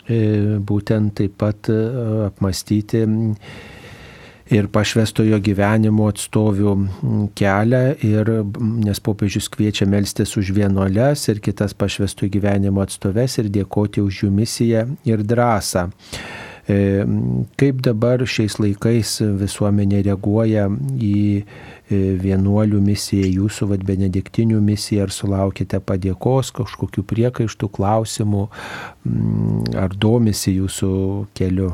būtent 0.08 1.16
taip 1.16 1.38
pat 1.40 1.70
e, 1.72 1.78
apmastyti 2.28 3.06
ir 4.54 4.68
pašvestojo 4.68 5.40
gyvenimo 5.40 6.10
atstovių 6.12 6.74
kelią, 7.38 7.84
ir, 8.04 8.32
nes 8.84 9.00
popiežius 9.04 9.48
kviečia 9.54 9.88
melstis 9.90 10.36
už 10.38 10.52
vienuolės 10.56 11.30
ir 11.32 11.40
kitas 11.44 11.74
pašvestojo 11.74 12.32
gyvenimo 12.34 12.84
atstoves 12.84 13.40
ir 13.40 13.50
dėkoti 13.54 14.04
už 14.04 14.26
jų 14.26 14.34
misiją 14.36 14.88
ir 15.08 15.24
drąsą. 15.24 15.88
Kaip 16.64 17.80
dabar 17.84 18.22
šiais 18.24 18.56
laikais 18.56 19.18
visuomenė 19.42 20.00
reaguoja 20.06 20.70
į 20.96 21.18
E, 21.92 21.98
vienuolių 22.16 22.80
misija, 22.84 23.28
jūsų 23.28 23.68
vad 23.74 23.82
benediktinių 23.84 24.62
misija, 24.64 25.04
ar 25.04 25.12
sulaukite 25.12 25.82
padėkos, 25.84 26.54
kažkokių 26.56 27.04
priekaištų, 27.10 27.70
klausimų, 27.76 28.44
mm, 29.04 29.74
ar 29.84 29.96
domisi 30.06 30.56
jūsų 30.56 30.94
keliu? 31.36 31.74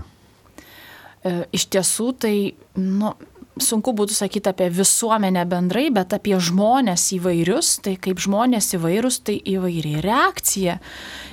E, 1.22 1.46
iš 1.54 1.68
tiesų, 1.76 2.08
tai 2.26 2.34
nu, 2.76 3.14
sunku 3.64 3.94
būtų 3.96 4.16
sakyti 4.16 4.52
apie 4.52 4.70
visuomenę 4.74 5.46
bendrai, 5.50 5.88
bet 5.94 6.14
apie 6.16 6.36
žmonės 6.40 7.10
įvairius, 7.18 7.76
tai 7.86 7.96
kaip 8.02 8.22
žmonės 8.24 8.74
įvairūs, 8.78 9.22
tai 9.28 9.38
įvairi 9.54 10.00
reakcija. 10.06 10.80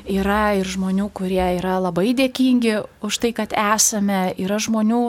Yra 0.06 0.42
ir 0.59 0.68
žmonių, 0.71 1.09
kurie 1.16 1.42
yra 1.59 1.78
labai 1.83 2.12
dėkingi 2.18 2.76
už 3.06 3.21
tai, 3.23 3.33
kad 3.37 3.56
esame, 3.56 4.30
yra 4.38 4.61
žmonių 4.62 5.02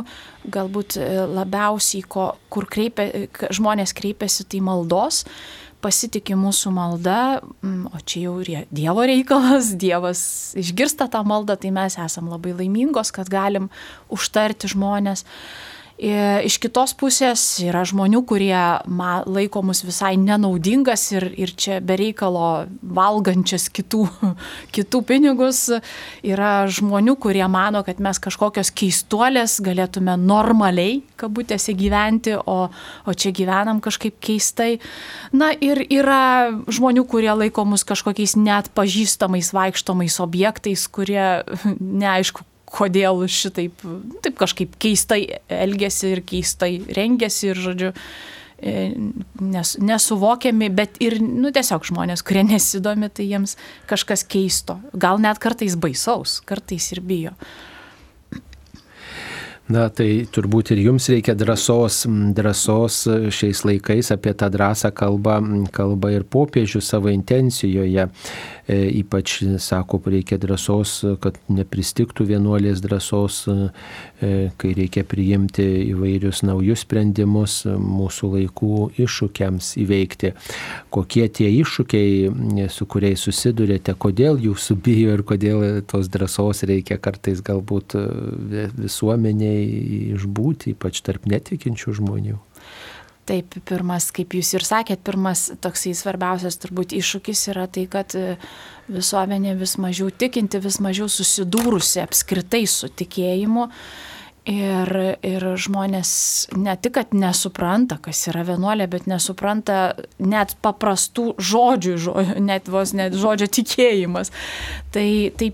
galbūt 0.47 0.97
e, 0.97 1.05
labiausiai, 1.27 2.05
ko, 2.07 2.31
kur 2.53 2.65
kreipia, 2.71 3.27
žmonės 3.53 3.93
kreipiasi, 3.97 4.47
tai 4.49 4.63
maldos 4.65 5.25
pasitikė 5.83 6.35
mūsų 6.37 6.71
malda, 6.73 7.19
o 7.93 7.99
čia 8.05 8.27
jau 8.27 8.35
ir 8.41 8.65
Dievo 8.73 9.05
reikalas, 9.07 9.71
Dievas 9.83 10.21
išgirsta 10.57 11.09
tą 11.11 11.23
maldą, 11.27 11.57
tai 11.59 11.71
mes 11.75 11.97
esam 12.01 12.31
labai 12.31 12.55
laimingos, 12.57 13.13
kad 13.15 13.29
galim 13.31 13.69
užtarti 14.13 14.71
žmonės. 14.73 15.25
Iš 15.97 16.59
kitos 16.61 16.91
pusės 16.93 17.41
yra 17.65 17.81
žmonių, 17.89 18.19
kurie 18.29 18.53
laiko 18.85 19.63
mus 19.65 19.79
visai 19.81 20.11
nenaudingas 20.21 21.07
ir, 21.15 21.23
ir 21.33 21.53
čia 21.57 21.79
bereikalo 21.81 22.67
valgančias 22.85 23.65
kitų, 23.73 24.03
kitų 24.75 25.01
pinigus. 25.09 25.63
Yra 26.21 26.67
žmonių, 26.69 27.15
kurie 27.17 27.41
mano, 27.49 27.81
kad 27.81 27.97
mes 28.03 28.21
kažkokios 28.21 28.69
keistuolės 28.77 29.55
galėtume 29.65 30.13
normaliai, 30.21 30.99
kabutėse, 31.17 31.73
gyventi, 31.73 32.35
o, 32.37 32.59
o 32.69 33.15
čia 33.17 33.33
gyvenam 33.33 33.81
kažkaip 33.81 34.19
keistai. 34.21 34.75
Na 35.33 35.49
ir 35.57 35.81
yra 35.81 36.51
žmonių, 36.69 37.07
kurie 37.09 37.33
laiko 37.33 37.65
mus 37.65 37.81
kažkokiais 37.89 38.37
net 38.37 38.69
pažįstamais 38.77 39.49
vaikštomais 39.49 40.19
objektais, 40.21 40.85
kurie 40.93 41.41
neaišku, 42.05 42.45
kodėl 42.67 43.23
šitaip 43.31 43.85
taip 44.25 44.39
kažkaip 44.39 44.75
keistai 44.81 45.21
elgesi 45.51 46.11
ir 46.15 46.23
keistai 46.27 46.73
rengiasi 46.97 47.51
ir, 47.51 47.61
žodžiu, 47.63 47.93
e, 48.59 48.73
nes, 49.43 49.73
nesuvokiami, 49.79 50.69
bet 50.75 50.99
ir, 51.03 51.19
nu, 51.23 51.53
tiesiog 51.55 51.87
žmonės, 51.87 52.25
kurie 52.27 52.43
nesidomi, 52.51 53.09
tai 53.09 53.29
jiems 53.29 53.57
kažkas 53.89 54.25
keisto, 54.27 54.79
gal 54.93 55.21
net 55.23 55.41
kartais 55.43 55.79
baisaus, 55.79 56.41
kartais 56.47 56.91
ir 56.95 57.03
bijo. 57.05 57.35
Na, 59.67 59.89
tai 59.91 60.23
turbūt 60.31 60.69
ir 60.71 60.79
jums 60.85 61.09
reikia 61.11 61.33
drąsos, 61.35 62.05
drąsos 62.35 63.01
šiais 63.35 63.65
laikais 63.67 64.13
apie 64.15 64.31
tą 64.39 64.47
drąsą 64.53 64.93
kalba, 64.95 65.41
kalba 65.75 66.13
ir 66.15 66.23
popiežius 66.23 66.87
savo 66.87 67.11
intencijoje. 67.11 68.07
E, 68.67 68.77
ypač, 68.99 69.41
sako, 69.63 69.99
reikia 70.11 70.39
drąsos, 70.39 70.93
kad 71.23 71.35
nepristiktų 71.51 72.29
vienuolės 72.31 72.79
drąsos, 72.83 73.41
e, 73.51 73.69
kai 74.19 74.71
reikia 74.73 75.03
priimti 75.05 75.65
įvairius 75.91 76.41
naujus 76.47 76.81
sprendimus 76.85 77.59
mūsų 77.67 78.31
laikų 78.33 78.79
iššūkiams 79.03 79.73
įveikti. 79.83 80.31
Kokie 80.93 81.27
tie 81.29 81.51
iššūkiai, 81.59 82.65
su 82.73 82.87
kuriais 82.89 83.27
susidurėte, 83.27 83.93
kodėl 83.93 84.41
jūsų 84.41 84.79
bijo 84.87 85.13
ir 85.17 85.25
kodėl 85.27 85.65
tos 85.89 86.09
drąsos 86.13 86.65
reikia 86.69 86.97
kartais 86.97 87.43
galbūt 87.45 87.97
visuomeniai 88.81 90.17
išbūti, 90.17 90.73
ypač 90.73 91.03
tarp 91.05 91.29
netikinčių 91.29 91.97
žmonių. 92.01 92.41
Taip, 93.27 93.57
pirmas, 93.67 94.07
kaip 94.15 94.37
jūs 94.37 94.53
ir 94.55 94.63
sakėt, 94.63 95.01
pirmas 95.03 95.49
toksai 95.63 95.91
svarbiausias 95.97 96.55
turbūt 96.63 96.93
iššūkis 96.95 97.41
yra 97.51 97.65
tai, 97.67 97.83
kad 97.91 98.15
e, 98.15 98.37
visuomenė 98.87 99.57
vis 99.59 99.73
mažiau 99.83 100.13
tikinti, 100.15 100.61
vis 100.63 100.77
mažiau 100.83 101.09
susidūrusi 101.11 101.99
apskritai 102.05 102.63
su 102.71 102.87
tikėjimu. 102.87 103.67
Ir, 104.47 104.89
ir 105.27 105.43
žmonės 105.59 106.09
ne 106.55 106.71
tik, 106.79 106.93
kad 106.95 107.11
nesupranta, 107.11 107.97
kas 107.99 108.21
yra 108.31 108.45
vienuolė, 108.47 108.85
bet 108.87 109.03
nesupranta 109.11 109.97
net 110.23 110.53
paprastų 110.63 111.33
žodžių, 111.35 111.95
žo, 111.99 112.13
net 112.39 112.69
vos 112.71 112.93
net 112.95 113.17
žodžio 113.19 113.49
tikėjimas. 113.57 114.31
Tai, 114.95 115.09
tai, 115.35 115.49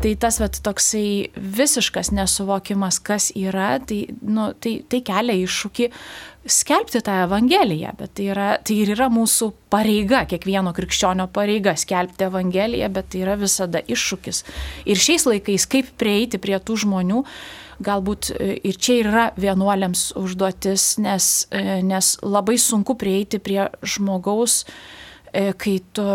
tai 0.00 0.14
tas 0.24 0.40
vat, 0.40 0.56
toksai 0.64 1.28
visiškas 1.36 2.08
nesuvokimas, 2.16 3.02
kas 3.04 3.28
yra, 3.36 3.74
tai, 3.84 4.06
nu, 4.24 4.48
tai, 4.56 4.78
tai 4.88 5.02
kelia 5.04 5.36
iššūkį 5.44 5.90
skelbti 6.48 7.04
tą 7.04 7.20
Evangeliją, 7.26 7.92
bet 8.00 8.16
tai, 8.16 8.30
yra, 8.32 8.48
tai 8.64 8.80
ir 8.80 8.94
yra 8.96 9.10
mūsų 9.12 9.50
pareiga, 9.68 10.24
kiekvieno 10.28 10.72
krikščionio 10.72 11.28
pareiga 11.36 11.76
skelbti 11.76 12.30
Evangeliją, 12.30 12.88
bet 12.96 13.12
tai 13.12 13.26
yra 13.26 13.36
visada 13.36 13.84
iššūkis. 13.84 14.44
Ir 14.88 15.04
šiais 15.04 15.28
laikais, 15.28 15.68
kaip 15.68 15.92
prieiti 16.00 16.40
prie 16.40 16.56
tų 16.56 16.80
žmonių, 16.86 17.24
galbūt 17.84 18.32
e, 18.34 18.52
ir 18.66 18.78
čia 18.78 19.00
yra 19.02 19.24
vienuoliams 19.38 20.12
užduotis, 20.18 20.96
nes, 21.02 21.48
e, 21.54 21.80
nes 21.86 22.14
labai 22.24 22.58
sunku 22.60 22.98
prieiti 22.98 23.40
prie 23.42 23.68
žmogaus, 23.86 24.64
e, 25.30 25.52
kai, 25.58 25.78
tu, 25.94 26.06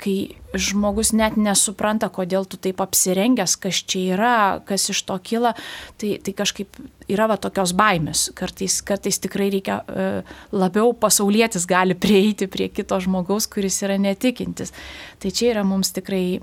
kai 0.00 0.16
žmogus 0.54 1.12
net 1.16 1.36
nesupranta, 1.36 2.08
kodėl 2.10 2.46
tu 2.48 2.58
taip 2.62 2.80
apsirengęs, 2.82 3.58
kas 3.60 3.82
čia 3.84 4.16
yra, 4.16 4.38
kas 4.66 4.88
iš 4.94 5.02
to 5.08 5.18
kyla, 5.26 5.52
tai, 6.00 6.16
tai 6.24 6.34
kažkaip 6.38 6.80
yra 7.10 7.26
va 7.30 7.36
tokios 7.42 7.74
baimės. 7.76 8.28
Kartais, 8.38 8.78
kartais 8.86 9.18
tikrai 9.22 9.50
reikia 9.52 9.80
labiau 10.54 10.94
pasaulietis 10.94 11.66
gali 11.70 11.96
prieiti 11.98 12.46
prie 12.50 12.70
kito 12.70 12.98
žmogaus, 13.02 13.50
kuris 13.50 13.82
yra 13.82 13.98
netikintis. 13.98 14.70
Tai 15.20 15.34
čia 15.34 15.50
yra 15.52 15.66
mums 15.66 15.90
tikrai 15.96 16.38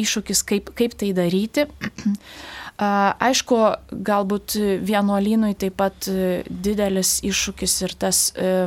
iššūkis, 0.00 0.44
kaip, 0.46 0.70
kaip 0.78 0.94
tai 0.98 1.10
daryti. 1.18 1.66
Aišku, 2.74 3.56
galbūt 4.02 4.56
vienuolynui 4.82 5.54
taip 5.54 5.76
pat 5.78 6.08
e, 6.10 6.42
didelis 6.48 7.20
iššūkis 7.22 7.74
ir 7.86 7.94
tas 8.02 8.22
e, 8.34 8.66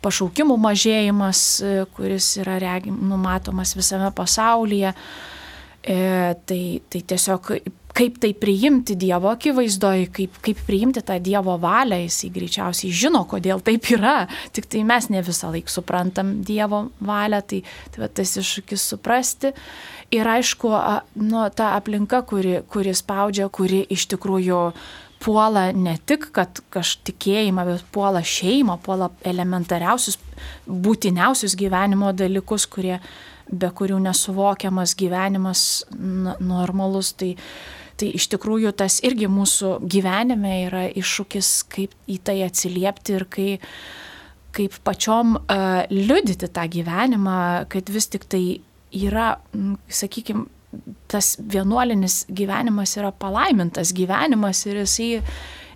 pašaukimų 0.00 0.56
mažėjimas, 0.56 1.42
e, 1.60 1.74
kuris 1.92 2.30
yra 2.40 2.56
regim, 2.62 2.96
numatomas 3.10 3.76
visame 3.76 4.12
pasaulyje. 4.16 4.94
Tai, 5.86 6.62
tai 6.90 7.00
tiesiog 7.12 7.44
kaip 7.96 8.18
tai 8.20 8.32
priimti 8.36 8.96
Dievo 8.98 9.30
akivaizdoje, 9.32 10.08
kaip, 10.12 10.38
kaip 10.44 10.60
priimti 10.68 11.02
tą 11.06 11.16
Dievo 11.22 11.56
valią, 11.60 12.00
jisai 12.04 12.30
greičiausiai 12.34 12.92
žino, 12.92 13.22
kodėl 13.28 13.62
taip 13.64 13.88
yra, 13.94 14.26
tik 14.56 14.68
tai 14.72 14.82
mes 14.88 15.08
ne 15.12 15.22
visą 15.24 15.52
laiką 15.54 15.72
suprantam 15.72 16.36
Dievo 16.46 16.86
valią, 17.00 17.40
tai, 17.48 17.62
tai 17.94 18.02
va, 18.04 18.10
tas 18.12 18.36
iššūkis 18.42 18.88
suprasti. 18.92 19.54
Ir 20.14 20.28
aišku, 20.28 20.70
nu, 21.18 21.40
ta 21.50 21.72
aplinka, 21.74 22.22
kuri, 22.22 22.60
kuri 22.70 22.94
spaudžia, 22.94 23.48
kuri 23.50 23.82
iš 23.90 24.06
tikrųjų 24.12 24.60
puola 25.22 25.70
ne 25.74 25.96
tik, 26.06 26.28
kad 26.36 26.60
kažtikėjimą, 26.74 27.64
bet 27.66 27.86
puola 27.94 28.22
šeimą, 28.22 28.78
puola 28.84 29.10
elementariausius, 29.26 30.20
būtiniausius 30.66 31.56
gyvenimo 31.58 32.12
dalykus, 32.14 32.68
kurie, 32.70 33.00
be 33.50 33.70
kurių 33.70 33.98
nesuvokiamas 34.04 34.94
gyvenimas 34.98 35.64
normalus. 35.94 37.14
Tai, 37.18 37.34
Tai 37.96 38.10
iš 38.12 38.26
tikrųjų 38.28 38.74
tas 38.76 38.98
irgi 39.08 39.24
mūsų 39.32 39.78
gyvenime 39.88 40.50
yra 40.66 40.82
iššūkis, 41.00 41.52
kaip 41.72 41.94
į 42.12 42.18
tai 42.28 42.34
atsiliepti 42.44 43.14
ir 43.16 43.24
kai, 43.32 43.46
kaip 44.52 44.76
pačiom 44.84 45.38
uh, 45.38 45.78
liudyti 45.88 46.50
tą 46.52 46.66
gyvenimą, 46.74 47.38
kad 47.72 47.88
vis 47.88 48.10
tik 48.12 48.26
tai 48.28 48.42
yra, 48.94 49.36
sakykime, 49.88 50.46
tas 51.08 51.36
vienuolinis 51.52 52.24
gyvenimas 52.28 52.96
yra 52.98 53.12
palaimintas 53.12 53.94
gyvenimas 53.96 54.64
ir 54.66 54.82
jisai 54.82 55.22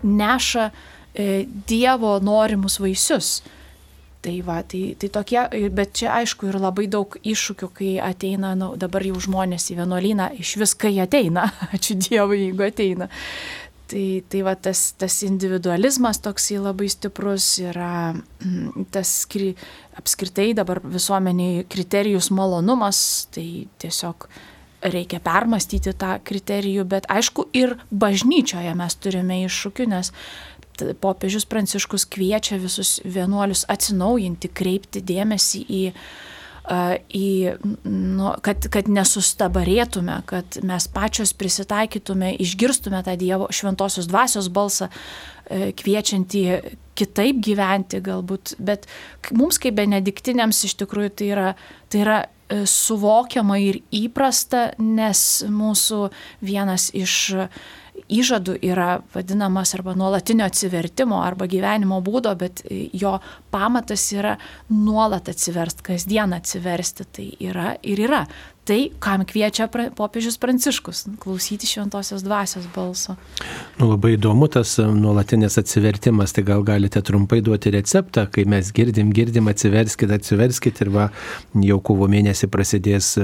neša 0.03 0.71
e, 1.15 1.47
Dievo 1.69 2.19
norimus 2.23 2.81
vaisius. 2.81 3.41
Tai 4.21 4.35
va, 4.45 4.59
tai, 4.69 4.83
tai 5.01 5.09
tokie, 5.09 5.41
bet 5.73 5.95
čia 5.97 6.11
aišku 6.19 6.51
ir 6.51 6.59
labai 6.61 6.85
daug 6.93 7.15
iššūkių, 7.25 7.69
kai 7.73 7.93
ateina, 8.05 8.53
nu, 8.59 8.75
dabar 8.77 9.07
jau 9.09 9.17
žmonės 9.17 9.71
į 9.73 9.79
vienuolyną, 9.79 10.27
iš 10.43 10.59
vis 10.61 10.75
kai 10.77 10.93
ateina, 11.01 11.47
ačiū 11.75 11.97
Dievui, 11.97 12.43
jeigu 12.45 12.67
ateina. 12.69 13.09
Tai, 13.91 14.05
tai 14.31 14.45
va 14.47 14.53
tas, 14.55 14.93
tas 14.95 15.17
individualizmas 15.27 16.21
toksai 16.23 16.61
labai 16.63 16.87
stiprus 16.93 17.57
yra, 17.59 18.13
mm, 18.15 18.85
tas 18.95 19.11
skri, 19.25 19.49
apskritai 19.99 20.53
dabar 20.55 20.79
visuomeniai 20.85 21.65
kriterijus 21.67 22.31
malonumas, 22.31 23.01
tai 23.35 23.67
tiesiog 23.83 24.29
reikia 24.95 25.19
permastyti 25.25 25.93
tą 25.99 26.15
kriterijų, 26.25 26.87
bet 26.89 27.09
aišku 27.11 27.49
ir 27.57 27.75
bažnyčioje 27.91 28.77
mes 28.79 28.97
turime 29.03 29.43
iššūkių, 29.49 29.89
nes 29.91 30.13
popiežius 31.03 31.45
Pranciškus 31.51 32.07
kviečia 32.09 32.57
visus 32.61 32.99
vienuolius 33.05 33.67
atsinaujinti, 33.69 34.49
kreipti 34.55 35.03
dėmesį 35.05 35.65
į, 35.67 35.83
į 36.71 37.57
nu, 37.85 38.31
kad, 38.47 38.67
kad 38.71 38.89
nesustabarėtume, 38.91 40.21
kad 40.31 40.61
mes 40.67 40.87
pačios 40.95 41.33
prisitaikytume, 41.35 42.33
išgirstume 42.43 43.03
tą 43.07 43.17
Dievo 43.19 43.49
šventosios 43.55 44.07
dvasios 44.11 44.51
balsą, 44.55 44.91
e, 45.51 45.73
kviečiantį 45.77 46.45
kitaip 47.01 47.41
gyventi 47.43 48.03
galbūt, 48.05 48.55
bet 48.63 48.87
mums 49.35 49.59
kaip 49.63 49.79
benediktiniams 49.81 50.63
iš 50.69 50.77
tikrųjų 50.85 51.15
tai 51.17 51.33
yra, 51.33 51.49
tai 51.91 52.05
yra 52.05 52.19
e, 52.23 52.63
suvokiama 52.71 53.59
ir 53.65 53.81
įprasta, 53.91 54.71
nes 54.79 55.43
mūsų 55.51 56.07
vienas 56.45 56.91
iš 56.95 57.17
įžadų 58.11 58.59
yra 58.67 59.01
vadinamas 59.15 59.75
arba 59.79 59.95
nuolatinio 59.99 60.47
atsivertimo 60.49 61.21
arba 61.23 61.49
gyvenimo 61.51 62.01
būdo, 62.05 62.35
bet 62.39 62.63
jo 62.69 63.17
pamatas 63.55 64.07
yra 64.17 64.37
nuolat 64.71 65.31
atsiversti, 65.33 65.87
kasdien 65.93 66.35
atsiversti. 66.37 67.07
Tai 67.11 67.29
yra 67.51 67.75
ir 67.83 68.05
yra 68.09 68.25
tai, 68.71 68.91
kam 69.03 69.25
kviečia 69.27 69.67
popiežius 69.99 70.39
Pranciškus- 70.39 71.07
klausyti 71.23 71.67
šventosios 71.67 72.23
dvasios 72.23 72.69
balso. 72.75 73.17
Nu, 73.79 73.91
labai 73.91 74.15
įdomu 74.15 74.47
tas 74.47 74.77
nuolatinis 74.79 75.59
atsivertimas, 75.59 76.33
tai 76.33 76.45
gal 76.45 76.63
galite 76.63 77.03
trumpai 77.03 77.41
duoti 77.43 77.73
receptą, 77.75 78.29
kai 78.31 78.45
mes 78.45 78.71
girdim, 78.73 79.11
girdim, 79.13 79.49
atsiverskite, 79.51 80.15
atsiverskite 80.15 80.85
ir 80.85 80.91
va, 80.91 81.11
jau 81.55 81.81
kovo 81.81 82.07
mėnesį 82.07 82.47
prasidės 82.47 83.19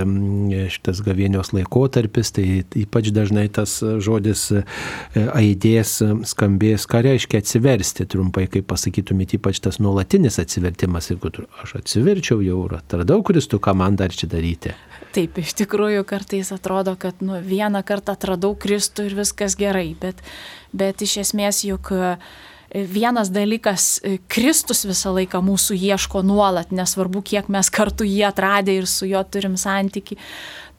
šitas 0.74 1.02
gavėnios 1.06 1.52
laikotarpis, 1.54 2.32
tai 2.32 2.64
ypač 2.74 3.12
dažnai 3.14 3.46
tas 3.48 3.78
žodis 3.80 4.50
e, 4.50 4.64
aidės, 5.14 6.02
skambės, 6.26 6.88
ką 6.90 7.04
reiškia 7.06 7.38
atsiversti, 7.38 8.06
trumpai, 8.06 8.48
kaip 8.50 8.66
pasakytumėte, 8.66 9.38
ypač 9.38 9.60
tas 9.62 9.78
nuolatinis 9.78 10.40
atsivertimas, 10.42 11.12
jeigu 11.12 11.30
aš 11.62 11.78
atsiverčiau 11.82 12.42
jau 12.42 12.64
ir 12.66 12.78
atradau 12.80 13.22
Kristų, 13.22 13.62
ką 13.62 13.76
man 13.78 13.96
dar 13.96 14.10
čia 14.10 14.26
daryti. 14.26 14.74
Taip, 15.16 15.35
iš 15.40 15.54
tikrųjų 15.58 16.04
kartais 16.08 16.52
atrodo, 16.54 16.96
kad 17.00 17.22
nu, 17.24 17.38
vieną 17.42 17.82
kartą 17.86 18.16
atradau 18.16 18.54
Kristų 18.58 19.08
ir 19.08 19.16
viskas 19.20 19.56
gerai, 19.58 19.90
bet, 20.00 20.20
bet 20.76 21.02
iš 21.04 21.18
esmės 21.24 21.62
juk 21.66 21.92
e, 21.94 22.16
vienas 22.72 23.30
dalykas, 23.34 23.88
e, 24.02 24.18
Kristus 24.32 24.84
visą 24.88 25.14
laiką 25.16 25.42
mūsų 25.44 25.78
ieško 25.78 26.24
nuolat, 26.26 26.72
nesvarbu, 26.74 27.24
kiek 27.26 27.50
mes 27.52 27.70
kartu 27.70 28.06
jį 28.08 28.24
atradę 28.30 28.76
ir 28.76 28.88
su 28.90 29.08
juo 29.08 29.24
turim 29.24 29.58
santyki. 29.60 30.18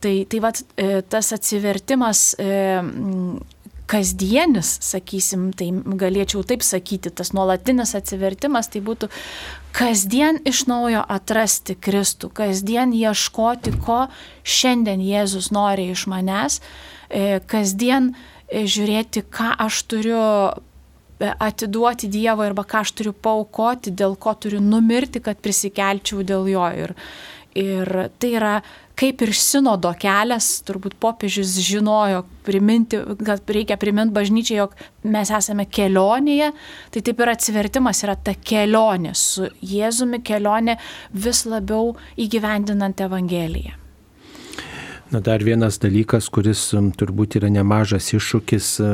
Tai, 0.04 0.14
tai 0.30 0.40
va, 0.44 0.52
e, 0.78 1.02
tas 1.10 1.34
atsivertimas 1.34 2.36
kasdienis, 3.88 4.74
sakysim, 4.84 5.50
tai 5.56 5.70
galėčiau 5.72 6.44
taip 6.48 6.64
sakyti, 6.66 7.12
tas 7.14 7.32
nuolatinis 7.36 7.96
atsivertimas, 7.98 8.70
tai 8.74 8.82
būtų 8.84 9.10
kasdien 9.76 10.42
iš 10.48 10.66
naujo 10.68 11.04
atrasti 11.08 11.78
Kristų, 11.80 12.30
kasdien 12.36 12.94
ieškoti, 12.96 13.78
ko 13.84 14.06
šiandien 14.44 15.04
Jėzus 15.04 15.52
nori 15.56 15.90
iš 15.94 16.08
manęs, 16.12 16.60
e, 17.10 17.40
kasdien 17.48 18.12
e, 18.14 18.66
žiūrėti, 18.68 19.24
ką 19.32 19.54
aš 19.68 19.84
turiu 19.92 20.24
atiduoti 21.18 22.10
Dievui 22.14 22.46
arba 22.46 22.66
ką 22.68 22.84
aš 22.84 22.94
turiu 23.00 23.14
paukoti, 23.14 23.92
dėl 23.92 24.16
ko 24.20 24.36
turiu 24.38 24.60
numirti, 24.62 25.22
kad 25.24 25.40
prisikelčiau 25.42 26.22
dėl 26.28 26.46
jo. 26.52 26.68
Ir, 26.84 26.94
ir 27.58 27.94
tai 28.20 28.34
yra 28.38 28.54
kaip 28.98 29.22
ir 29.26 29.34
sinodo 29.38 29.92
kelias, 30.00 30.50
turbūt 30.68 30.98
popiežius 31.02 31.56
žinojo, 31.64 32.24
priminti, 32.48 33.00
kad 33.26 33.54
reikia 33.54 33.78
priminti 33.80 34.16
bažnyčiai, 34.16 34.62
jog 34.64 34.76
mes 35.08 35.32
esame 35.38 35.68
kelionėje, 35.70 36.52
tai 36.94 37.04
taip 37.06 37.22
ir 37.24 37.34
atsivertimas 37.34 38.04
yra 38.08 38.18
ta 38.18 38.34
kelionė 38.38 39.14
su 39.18 39.50
Jėzumi, 39.62 40.24
kelionė 40.26 40.80
vis 41.14 41.46
labiau 41.50 41.94
įgyvendinant 42.18 43.06
Evangeliją. 43.08 43.87
Na, 45.08 45.22
dar 45.24 45.40
vienas 45.40 45.78
dalykas, 45.80 46.26
kuris 46.28 46.62
turbūt 47.00 47.38
yra 47.40 47.48
nemažas 47.48 48.10
iššūkis 48.12 48.72
e, 48.84 48.88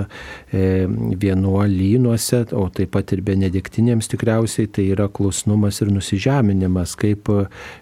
vienuolynuose, 1.23 2.43
o 2.54 2.67
taip 2.69 2.91
pat 2.93 3.15
ir 3.15 3.23
benediktinėms 3.26 4.12
tikriausiai, 4.12 4.69
tai 4.69 4.86
yra 4.93 5.08
klusnumas 5.10 5.82
ir 5.82 5.89
nusižeminimas, 5.95 6.93
kaip 7.02 7.32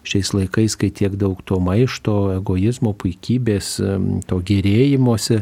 šiais 0.07 0.31
laikais, 0.37 0.77
kai 0.79 0.93
tiek 0.95 1.17
daug 1.19 1.41
to 1.43 1.59
maišto, 1.59 2.15
egoizmo, 2.37 2.93
puikybės, 2.95 3.73
to 4.31 4.39
gerėjimuose 4.47 5.41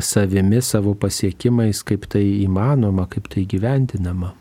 savimi, 0.00 0.62
savo 0.64 0.96
pasiekimais, 0.96 1.84
kaip 1.84 2.08
tai 2.08 2.24
įmanoma, 2.46 3.04
kaip 3.12 3.28
tai 3.36 3.44
gyvendinama. 3.44 4.32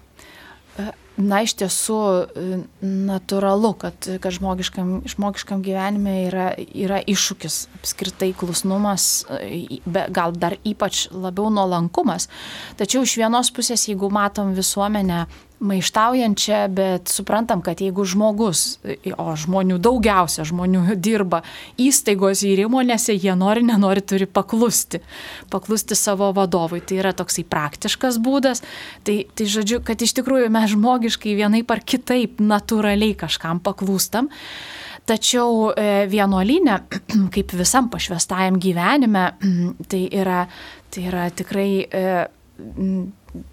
Na, 1.13 1.43
iš 1.45 1.53
tiesų 1.61 1.97
e, 2.33 2.43
natūralu, 2.81 3.69
kad, 3.77 4.07
kad 4.17 4.33
žmogiškam, 4.33 5.03
žmogiškam 5.13 5.61
gyvenime 5.61 6.15
yra, 6.25 6.47
yra 6.57 7.03
iššūkis 7.05 7.57
apskritai 7.77 8.31
klusnumas, 8.37 9.21
e, 9.37 9.77
gal 9.85 10.33
dar 10.33 10.57
ypač 10.65 11.05
labiau 11.13 11.51
nuolankumas. 11.53 12.31
Tačiau 12.81 13.05
iš 13.05 13.19
vienos 13.21 13.53
pusės, 13.53 13.85
jeigu 13.91 14.09
matom 14.09 14.55
visuomenę 14.57 15.27
maištaujančią, 15.63 16.59
bet 16.73 17.11
suprantam, 17.11 17.61
kad 17.63 17.81
jeigu 17.81 18.05
žmogus, 18.07 18.79
o 19.17 19.35
žmonių 19.39 19.77
daugiausia 19.83 20.45
žmonių 20.47 20.97
dirba 20.99 21.41
įstaigos 21.81 22.43
ir 22.47 22.65
įmonėse, 22.65 23.15
jie 23.15 23.35
nori, 23.39 23.63
nenori, 23.67 24.03
turi 24.03 24.27
paklusti, 24.27 25.01
paklusti 25.53 25.97
savo 25.99 26.31
vadovui. 26.35 26.81
Tai 26.83 26.99
yra 26.99 27.13
toksai 27.15 27.45
praktiškas 27.47 28.19
būdas. 28.23 28.63
Tai, 29.07 29.17
tai 29.35 29.49
žodžiu, 29.49 29.81
kad 29.85 30.01
iš 30.03 30.15
tikrųjų 30.19 30.51
mes 30.53 30.71
žmogiškai 30.75 31.35
vienaip 31.39 31.71
ar 31.71 31.83
kitaip 31.83 32.43
natūraliai 32.43 33.17
kažkam 33.19 33.63
paklūstam. 33.63 34.31
Tačiau 35.03 35.73
e, 35.75 36.05
vienuolinė, 36.11 36.77
kaip 37.35 37.55
visam 37.59 37.89
pašvestajam 37.91 38.59
gyvenime, 38.63 39.25
tai 39.91 40.05
yra, 40.11 40.45
tai 40.93 41.09
yra 41.09 41.27
tikrai 41.35 41.69
e, 41.83 42.05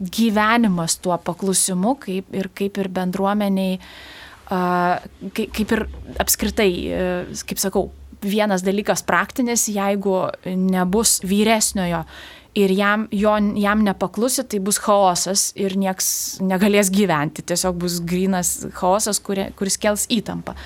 gyvenimas 0.00 0.98
tuo 1.02 1.16
paklusimu, 1.24 1.96
kaip 2.02 2.34
ir, 2.36 2.50
kaip 2.56 2.80
ir 2.80 2.90
bendruomeniai, 2.92 3.78
kaip 4.50 5.72
ir 5.76 5.86
apskritai, 6.20 6.70
e, 6.90 7.06
kaip 7.46 7.62
sakau, 7.62 7.88
vienas 8.20 8.64
dalykas 8.66 9.04
praktinis, 9.06 9.68
jeigu 9.72 10.26
nebus 10.44 11.20
vyresniojo 11.24 12.04
ir 12.58 12.72
jam, 12.74 13.06
jo, 13.14 13.32
jam 13.62 13.84
nepaklusi, 13.86 14.42
tai 14.50 14.58
bus 14.64 14.80
chaosas 14.82 15.50
ir 15.54 15.76
nieks 15.78 16.40
negalės 16.42 16.90
gyventi. 16.92 17.44
Tiesiog 17.46 17.78
bus 17.78 18.00
grinas 18.02 18.50
chaosas, 18.74 19.22
kurie, 19.22 19.46
kuris 19.56 19.78
kels 19.80 20.08
įtampą. 20.10 20.56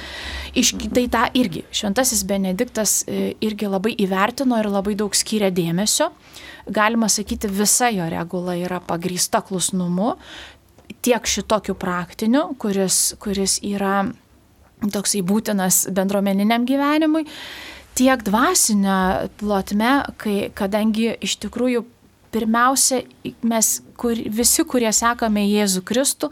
Iš, 0.57 0.73
tai 0.97 1.05
tą 1.13 1.27
irgi 1.37 1.67
šventasis 1.75 2.25
Benediktas 2.29 3.03
e, 3.05 3.35
irgi 3.45 3.69
labai 3.69 3.93
įvertino 4.01 4.59
ir 4.63 4.71
labai 4.73 4.97
daug 4.99 5.15
skiria 5.15 5.53
dėmesio. 5.55 6.09
Uh, 6.09 6.43
galima 6.67 7.09
sakyti, 7.09 7.49
visa 7.49 7.91
jo 7.93 8.07
regula 8.11 8.57
yra 8.59 8.81
pagrįsta 8.85 9.43
klusnumu, 9.45 10.15
tiek 11.05 11.27
šitokiu 11.29 11.77
praktiniu, 11.77 12.51
kuris, 12.61 13.15
kuris 13.21 13.59
yra 13.65 14.05
toksai 14.93 15.23
būtinas 15.25 15.85
bendruomeniniam 15.95 16.67
gyvenimui, 16.69 17.25
tiek 17.97 18.25
dvasinė 18.27 18.99
plotme, 19.41 19.97
kai, 20.21 20.37
kadangi 20.57 21.13
iš 21.25 21.39
tikrųjų 21.45 21.85
pirmiausia, 22.35 23.05
mes 23.47 23.77
kur, 24.01 24.19
visi, 24.39 24.65
kurie 24.67 24.91
sekame 24.93 25.45
Jėzų 25.47 25.85
Kristų, 25.87 26.31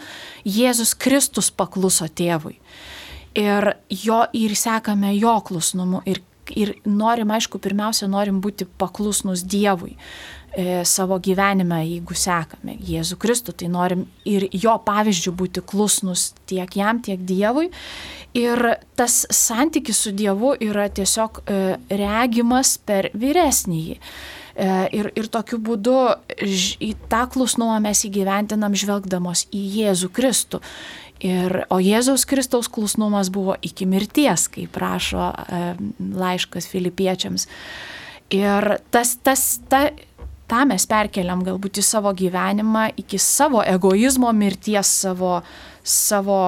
Jėzus 0.48 0.96
Kristus 0.98 1.52
pakluso 1.54 2.08
tėvui. 2.10 2.58
Ir 3.38 3.70
jo 3.88 4.18
ir 4.36 4.56
sekame 4.58 5.14
jo 5.14 5.38
klusnumu. 5.46 6.02
Ir 6.04 6.20
ir 6.56 6.74
norim, 6.88 7.32
aišku, 7.34 7.60
pirmiausia, 7.62 8.08
norim 8.10 8.40
būti 8.44 8.66
paklusnus 8.78 9.44
Dievui 9.48 9.94
e, 9.96 10.82
savo 10.88 11.18
gyvenime, 11.22 11.82
jeigu 11.86 12.16
sekame 12.18 12.76
Jėzų 12.88 13.18
Kristų, 13.22 13.56
tai 13.62 13.70
norim 13.72 14.04
ir 14.28 14.48
jo 14.52 14.76
pavyzdžių 14.86 15.32
būti 15.38 15.64
klusnus 15.66 16.30
tiek 16.50 16.76
jam, 16.76 17.02
tiek 17.04 17.22
Dievui. 17.28 17.70
Ir 18.38 18.74
tas 18.96 19.22
santykis 19.28 20.04
su 20.06 20.12
Dievu 20.16 20.54
yra 20.60 20.88
tiesiog 20.92 21.42
e, 21.44 21.58
regimas 21.90 22.78
per 22.80 23.10
vyresnįjį. 23.12 23.98
E, 24.52 24.68
ir, 24.92 25.08
ir 25.16 25.28
tokiu 25.32 25.56
būdu 25.64 25.96
į 26.84 26.92
tą 27.12 27.24
klusnumą 27.32 27.78
mes 27.84 28.04
įgyventinam 28.08 28.76
žvelgdamos 28.76 29.46
į 29.52 29.62
Jėzų 29.78 30.12
Kristų. 30.12 30.60
Ir, 31.22 31.60
o 31.70 31.78
Jėzaus 31.78 32.24
Kristaus 32.26 32.66
klusnumas 32.72 33.30
buvo 33.30 33.54
iki 33.62 33.86
mirties, 33.86 34.48
kaip 34.50 34.72
prašo 34.74 35.28
e, 35.30 35.60
laiškas 36.18 36.66
filipiečiams. 36.66 37.46
Ir 38.34 38.66
tas, 38.90 39.14
tas, 39.22 39.44
ta, 39.70 39.84
tą 40.50 40.64
mes 40.66 40.86
perkeliam 40.90 41.44
galbūt 41.46 41.78
į 41.78 41.84
savo 41.86 42.10
gyvenimą, 42.16 42.88
iki 42.98 43.20
savo 43.22 43.62
egoizmo 43.62 44.32
mirties, 44.34 44.90
savo, 45.04 45.38
savo 45.82 46.38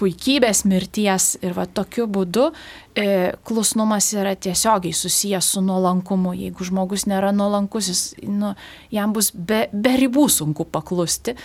puikybės 0.00 0.64
mirties. 0.68 1.34
Ir 1.44 1.54
va 1.56 1.66
tokiu 1.68 2.06
būdu 2.08 2.48
e, 2.96 3.34
klusnumas 3.46 4.08
yra 4.16 4.32
tiesiogiai 4.32 4.96
susijęs 4.96 5.52
su 5.54 5.62
nuolankumu. 5.64 6.32
Jeigu 6.36 6.66
žmogus 6.66 7.06
nėra 7.10 7.34
nuolankus, 7.36 7.90
jis, 7.92 8.02
nu, 8.24 8.54
jam 8.94 9.12
bus 9.16 9.30
be, 9.34 9.66
be 9.72 9.96
ribų 10.00 10.26
sunku 10.32 10.66
paklusti. 10.72 11.36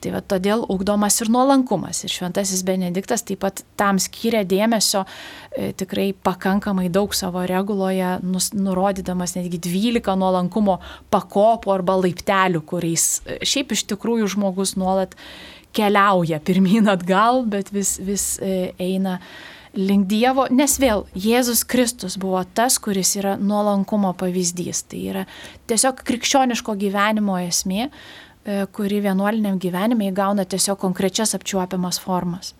Tai 0.00 0.14
va 0.14 0.22
todėl 0.24 0.62
ugdomas 0.72 1.18
ir 1.20 1.28
nuolankumas. 1.34 2.04
Ir 2.06 2.14
šventasis 2.14 2.62
Benediktas 2.64 3.26
taip 3.26 3.42
pat 3.42 3.64
tam 3.80 3.98
skiria 4.00 4.46
dėmesio 4.48 5.02
e, 5.04 5.72
tikrai 5.76 6.12
pakankamai 6.14 6.88
daug 6.92 7.12
savo 7.18 7.42
reguloje, 7.50 8.16
nus, 8.22 8.52
nurodydamas 8.56 9.36
netgi 9.36 9.60
12 9.66 10.16
nuolankumo 10.22 10.78
pakopų 11.12 11.74
arba 11.74 11.98
laiptelių, 12.00 12.62
kuriais 12.62 13.16
e, 13.26 13.40
šiaip 13.42 13.74
iš 13.74 13.88
tikrųjų 13.90 14.30
žmogus 14.38 14.78
nuolat 14.78 15.18
keliauja 15.76 16.40
pirmyn 16.44 16.90
atgal, 16.90 17.44
bet 17.50 17.72
vis, 17.74 17.96
vis 18.02 18.24
e, 18.42 18.72
eina 18.80 19.18
link 19.76 20.08
Dievo, 20.10 20.48
nes 20.50 20.74
vėl 20.82 21.04
Jėzus 21.14 21.62
Kristus 21.68 22.16
buvo 22.18 22.42
tas, 22.54 22.80
kuris 22.82 23.14
yra 23.20 23.36
nuolankumo 23.38 24.12
pavyzdys. 24.18 24.82
Tai 24.90 25.02
yra 25.12 25.26
tiesiog 25.70 26.02
krikščioniško 26.06 26.74
gyvenimo 26.80 27.38
esmė, 27.42 27.86
e, 27.86 28.64
kuri 28.74 29.02
vienuoliniam 29.06 29.60
gyvenime 29.62 30.10
įgauna 30.10 30.46
tiesiog 30.48 30.80
konkrečias 30.82 31.36
apčiuopiamas 31.38 32.02
formas 32.02 32.54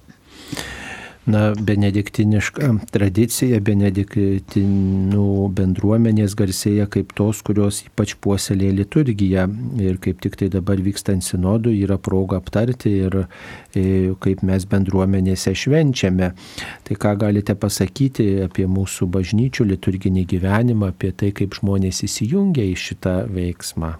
na, 1.30 1.42
benediktiniška 1.54 2.70
tradicija, 2.94 3.60
benediktinų 3.64 5.26
bendruomenės 5.56 6.34
garsėja 6.38 6.86
kaip 6.90 7.14
tos, 7.18 7.42
kurios 7.46 7.82
ypač 7.86 8.16
puoselė 8.22 8.70
liturgiją 8.80 9.46
ir 9.82 10.00
kaip 10.02 10.20
tik 10.24 10.38
tai 10.40 10.50
dabar 10.52 10.82
vykstant 10.82 11.24
sinodų 11.26 11.74
yra 11.84 11.98
proga 12.02 12.40
aptarti 12.40 12.92
ir, 13.06 13.18
e, 13.74 13.86
kaip 14.20 14.44
mes 14.46 14.66
bendruomenėse 14.70 15.54
švenčiame. 15.54 16.32
Tai 16.84 17.00
ką 17.06 17.16
galite 17.24 17.54
pasakyti 17.54 18.28
apie 18.46 18.66
mūsų 18.70 19.10
bažnyčių 19.16 19.70
liturginį 19.72 20.26
gyvenimą, 20.34 20.92
apie 20.94 21.12
tai, 21.12 21.32
kaip 21.36 21.58
žmonės 21.60 22.04
įsijungia 22.08 22.66
į 22.70 22.78
šitą 22.88 23.18
veiksmą. 23.30 23.96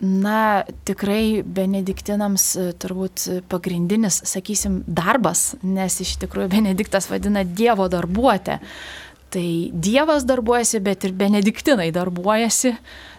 Na, 0.00 0.64
tikrai 0.84 1.40
benediktinams 1.46 2.46
e, 2.58 2.64
turbūt 2.80 3.26
pagrindinis, 3.48 4.20
sakysim, 4.28 4.80
darbas, 4.84 5.54
nes 5.64 6.00
iš 6.04 6.18
tikrųjų 6.20 6.50
Benediktas 6.52 7.08
vadina 7.08 7.44
Dievo 7.44 7.88
darbuotę. 7.92 8.58
Tai 9.30 9.46
Dievas 9.72 10.26
darbuojasi, 10.26 10.82
bet 10.84 11.06
ir 11.06 11.14
benediktinai 11.16 11.88
darbuojasi. 11.94 12.74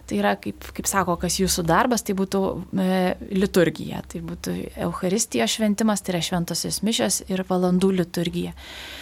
Tai 0.06 0.18
yra, 0.18 0.34
kaip, 0.38 0.66
kaip 0.76 0.90
sako, 0.90 1.16
kas 1.18 1.38
jūsų 1.40 1.64
darbas, 1.66 2.04
tai 2.06 2.14
būtų 2.18 2.42
e, 2.78 3.02
liturgija, 3.32 4.02
tai 4.12 4.22
būtų 4.26 4.56
Euharistijos 4.86 5.56
šventimas, 5.56 6.02
tai 6.04 6.16
yra 6.16 6.26
šventosios 6.26 6.82
mišos 6.86 7.22
ir 7.32 7.46
valandų 7.48 7.94
liturgija. 8.02 8.52
E, 8.52 9.01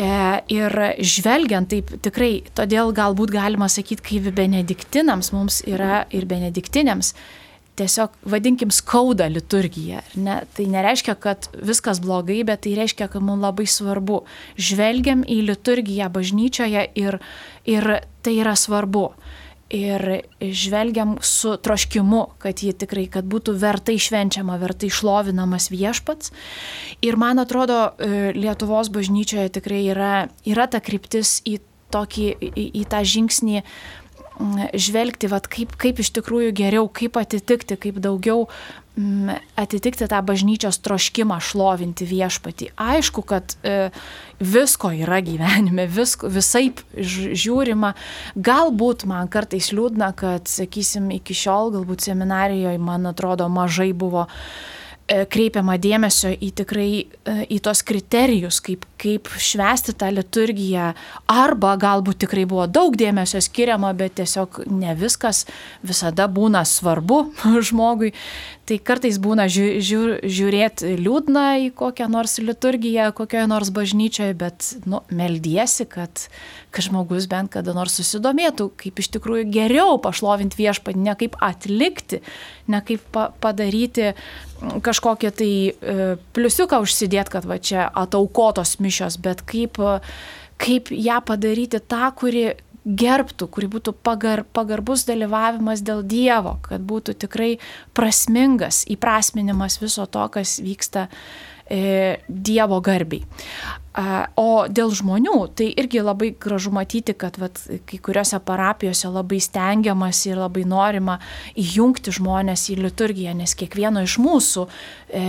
ir 0.00 0.76
žvelgiant 1.04 1.68
taip 1.70 1.90
tikrai, 2.04 2.40
todėl 2.56 2.94
galbūt 2.96 3.32
galima 3.34 3.68
sakyti, 3.68 4.04
kaip 4.06 4.30
benediktinams 4.36 5.32
mums 5.34 5.60
yra 5.68 6.04
ir 6.14 6.26
benediktinėms, 6.30 7.12
tiesiog 7.80 8.14
vadinkim 8.28 8.72
skauda 8.74 9.28
liturgija. 9.30 10.02
Ne? 10.20 10.40
Tai 10.56 10.66
nereiškia, 10.72 11.16
kad 11.20 11.48
viskas 11.54 12.00
blogai, 12.04 12.42
bet 12.48 12.64
tai 12.66 12.74
reiškia, 12.78 13.08
kad 13.12 13.24
mums 13.24 13.44
labai 13.44 13.66
svarbu. 13.70 14.22
Žvelgiam 14.60 15.24
į 15.24 15.40
liturgiją 15.48 16.10
bažnyčioje 16.12 16.88
ir, 17.00 17.20
ir 17.68 17.92
tai 18.24 18.36
yra 18.40 18.56
svarbu. 18.58 19.10
Ir 19.70 20.04
žvelgiam 20.40 21.16
su 21.22 21.54
troškimu, 21.56 22.26
kad 22.42 22.62
ji 22.62 22.72
tikrai, 22.74 23.06
kad 23.10 23.24
būtų 23.30 23.54
vertai 23.60 23.96
švenčiama, 24.02 24.58
vertai 24.60 24.90
šlovinamas 24.90 25.70
viešpats. 25.70 26.32
Ir 27.06 27.16
man 27.20 27.38
atrodo, 27.38 27.92
e, 27.98 28.32
Lietuvos 28.34 28.90
bažnyčioje 28.90 29.48
tikrai 29.60 29.84
yra, 29.94 30.14
yra 30.44 30.66
ta 30.66 30.82
kryptis 30.82 31.38
į, 31.46 31.60
tokį, 31.94 32.26
į, 32.50 32.66
į 32.82 32.84
tą 32.90 33.04
žingsnį 33.06 33.62
žvelgti, 34.74 35.28
vat, 35.30 35.48
kaip, 35.50 35.74
kaip 35.80 36.00
iš 36.00 36.12
tikrųjų 36.16 36.52
geriau, 36.56 36.88
kaip 36.92 37.18
atitikti, 37.20 37.76
kaip 37.80 38.00
daugiau 38.02 38.46
m, 38.98 39.34
atitikti 39.60 40.08
tą 40.10 40.20
bažnyčios 40.26 40.80
troškimą 40.84 41.38
šlovinti 41.44 42.08
viešpatį. 42.08 42.70
Aišku, 42.80 43.24
kad 43.28 43.56
e, 43.62 43.90
visko 44.40 44.92
yra 44.96 45.20
gyvenime, 45.24 45.86
visko, 45.90 46.30
visai 46.32 46.70
žiūrima. 46.96 47.94
Galbūt 48.36 49.06
man 49.10 49.30
kartais 49.32 49.72
liūdna, 49.76 50.12
kad, 50.18 50.48
sakysim, 50.50 51.10
iki 51.20 51.36
šiol 51.36 51.74
galbūt 51.76 52.08
seminarijoje, 52.08 52.80
man 52.82 53.10
atrodo, 53.12 53.48
mažai 53.52 53.92
buvo 53.92 54.28
kreipiama 55.10 55.74
dėmesio 55.80 56.30
į 56.30 56.50
tikrai 56.60 56.90
e, 57.02 57.34
į 57.50 57.58
tos 57.64 57.82
kriterijus, 57.86 58.60
kaip, 58.62 58.84
kaip 59.00 59.30
švesti 59.42 59.94
tą 59.98 60.10
liturgiją, 60.14 60.92
arba 61.30 61.74
galbūt 61.80 62.22
tikrai 62.26 62.46
buvo 62.50 62.68
daug 62.70 62.94
dėmesio 62.98 63.42
skiriama, 63.42 63.92
bet 63.98 64.18
tiesiog 64.20 64.62
ne 64.70 64.94
viskas 64.98 65.46
visada 65.82 66.28
būna 66.30 66.62
svarbu 66.68 67.24
žmogui. 67.70 68.14
Tai 68.70 68.76
kartais 68.86 69.16
būna 69.18 69.48
žiū, 69.50 69.66
žiū, 69.82 70.00
žiūrėti 70.30 70.92
liūdna 71.00 71.46
į 71.64 71.70
kokią 71.74 72.06
nors 72.12 72.36
liturgiją, 72.38 73.08
kokioje 73.18 73.48
nors 73.50 73.72
bažnyčioje, 73.74 74.36
bet 74.38 74.68
nu, 74.86 75.00
meldiesi, 75.10 75.88
kad, 75.90 76.28
kad 76.70 76.86
žmogus 76.86 77.26
bent 77.26 77.50
kada 77.56 77.74
nors 77.74 77.98
susidomėtų, 77.98 78.68
kaip 78.78 79.02
iš 79.02 79.10
tikrųjų 79.16 79.48
geriau 79.50 79.98
pašlovinti 79.98 80.60
viešpatį, 80.60 81.02
ne 81.02 81.16
kaip 81.18 81.34
atlikti, 81.42 82.22
ne 82.70 82.78
kaip 82.86 83.02
pa 83.10 83.32
padaryti 83.42 84.12
kažkokią 84.60 85.30
tai 85.34 85.52
e, 85.70 86.16
pliusiuką 86.36 86.80
užsidėti, 86.84 87.34
kad 87.36 87.46
va 87.48 87.58
čia 87.58 87.86
ataukotos 87.88 88.78
mišios, 88.82 89.18
bet 89.22 89.44
kaip, 89.48 89.80
kaip 90.60 90.90
ją 90.94 91.20
padaryti 91.26 91.80
tą, 91.80 92.10
kuri 92.16 92.50
gerbtų, 92.80 93.46
kuri 93.52 93.68
būtų 93.70 93.92
pagar, 94.04 94.42
pagarbus 94.56 95.04
dalyvavimas 95.08 95.84
dėl 95.84 96.00
Dievo, 96.06 96.56
kad 96.64 96.80
būtų 96.80 97.18
tikrai 97.26 97.52
prasmingas 97.96 98.86
įprasminimas 98.88 99.76
viso 99.82 100.06
to, 100.08 100.24
kas 100.32 100.58
vyksta 100.64 101.08
E, 101.10 101.59
Dievo 101.70 102.80
garbiai. 102.82 103.22
O 104.38 104.66
dėl 104.70 104.92
žmonių, 104.94 105.34
tai 105.58 105.66
irgi 105.78 105.98
labai 106.02 106.28
gražu 106.38 106.70
matyti, 106.70 107.10
kad 107.18 107.34
vat, 107.42 107.58
kai 107.90 107.98
kuriuose 107.98 108.38
parapijose 108.46 109.10
labai 109.10 109.40
stengiamas 109.42 110.20
ir 110.28 110.38
labai 110.38 110.62
norima 110.62 111.16
įjungti 111.58 112.14
žmonės 112.14 112.68
į 112.70 112.76
liturgiją, 112.84 113.34
nes 113.34 113.56
kiekvieno 113.58 114.04
iš 114.06 114.14
mūsų 114.22 114.64
e, 115.10 115.24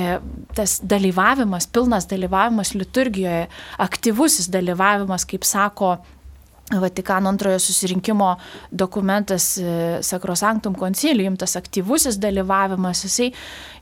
tas 0.54 0.78
dalyvavimas, 0.86 1.66
pilnas 1.74 2.06
dalyvavimas 2.12 2.76
liturgijoje, 2.78 3.50
aktyvusis 3.82 4.52
dalyvavimas, 4.54 5.26
kaip 5.26 5.48
sako 5.48 5.96
Vatikano 6.72 7.28
antrojo 7.28 7.60
susirinkimo 7.60 8.30
dokumentas 8.72 9.58
e, 9.58 9.74
Sacrosanctum 10.06 10.78
Concilium, 10.80 11.34
tas 11.36 11.58
aktyvusis 11.60 12.22
dalyvavimas, 12.22 13.02
jisai 13.10 13.34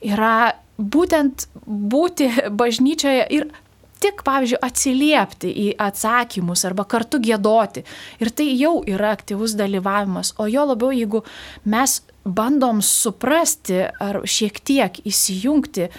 yra 0.08 0.56
būtent 0.80 1.48
būti 1.68 2.30
bažnyčioje 2.50 3.26
ir 3.36 3.50
tik, 4.00 4.24
pavyzdžiui, 4.24 4.62
atsiliepti 4.64 5.50
į 5.52 5.68
atsakymus 5.84 6.64
arba 6.68 6.86
kartu 6.88 7.20
gėdoti. 7.24 7.84
Ir 8.24 8.32
tai 8.32 8.48
jau 8.56 8.80
yra 8.88 9.12
aktyvus 9.18 9.58
dalyvavimas. 9.60 10.34
O 10.40 10.48
jo 10.48 10.64
labiau, 10.70 10.94
jeigu 10.96 11.26
mes 11.68 12.00
bandom 12.24 12.80
suprasti 12.86 13.84
ar 14.00 14.24
šiek 14.24 14.64
tiek 14.64 15.02
įsijungti 15.04 15.90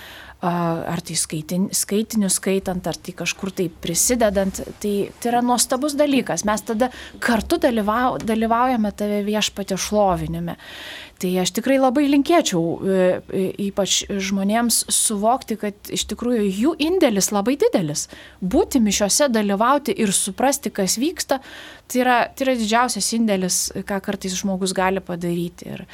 ar 0.41 1.03
tai 1.05 1.15
skaitin, 1.21 1.67
skaitinius 1.77 2.39
skaitant, 2.41 2.87
ar 2.89 2.97
tai 2.97 3.13
kažkur 3.13 3.51
tai 3.53 3.67
prisidedant, 3.69 4.63
tai, 4.81 4.95
tai 5.21 5.29
yra 5.29 5.43
nuostabus 5.45 5.93
dalykas. 6.01 6.47
Mes 6.49 6.65
tada 6.65 6.89
kartu 7.21 7.59
dalyvau, 7.61 8.17
dalyvaujame 8.25 8.93
tave 8.97 9.21
viešpatė 9.27 9.77
šlovinime. 9.77 10.57
Tai 11.21 11.31
aš 11.43 11.53
tikrai 11.59 11.77
labai 11.77 12.07
linkėčiau 12.09 12.63
e, 12.63 12.95
e, 13.21 13.43
ypač 13.67 13.99
žmonėms 14.09 14.87
suvokti, 14.95 15.59
kad 15.61 15.93
iš 15.93 16.07
tikrųjų 16.13 16.47
jų 16.49 16.73
indėlis 16.81 17.29
labai 17.35 17.59
didelis. 17.61 18.07
Būti 18.41 18.81
mišiuose, 18.81 19.29
dalyvauti 19.29 19.93
ir 20.01 20.15
suprasti, 20.17 20.73
kas 20.73 20.97
vyksta, 21.01 21.43
tai 21.91 22.03
yra, 22.05 22.17
tai 22.33 22.49
yra 22.49 22.57
didžiausias 22.63 23.13
indėlis, 23.19 23.61
ką 23.85 24.01
kartais 24.07 24.39
žmogus 24.41 24.73
gali 24.77 25.05
padaryti. 25.05 25.69
Ir, 25.77 25.87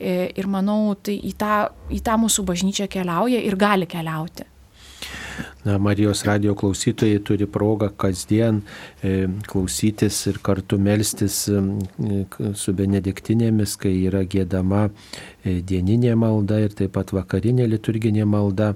E, 0.00 0.30
ir 0.32 0.46
manau, 0.48 0.94
tai 0.96 1.18
į 1.28 1.34
tą, 1.36 1.66
į 1.92 2.00
tą 2.00 2.16
mūsų 2.22 2.46
bažnyčią 2.48 2.86
keliauja 2.88 3.42
ir 3.44 3.56
gali 3.60 3.84
keliauti. 3.90 4.46
Na, 5.64 5.78
Marijos 5.78 6.22
radio 6.24 6.54
klausytojai 6.56 7.18
turi 7.20 7.44
progą 7.44 7.90
kasdien 8.00 8.62
e, 9.04 9.26
klausytis 9.44 10.16
ir 10.30 10.38
kartu 10.40 10.78
melstis 10.80 11.34
e, 11.52 11.60
su 12.56 12.72
benediktinėmis, 12.78 13.74
kai 13.82 13.92
yra 14.08 14.22
gėdama 14.24 14.86
e, 14.88 15.58
dieninė 15.60 16.14
malda 16.16 16.62
ir 16.64 16.72
taip 16.78 16.94
pat 16.94 17.12
vakarinė 17.12 17.66
liturginė 17.68 18.24
malda. 18.24 18.70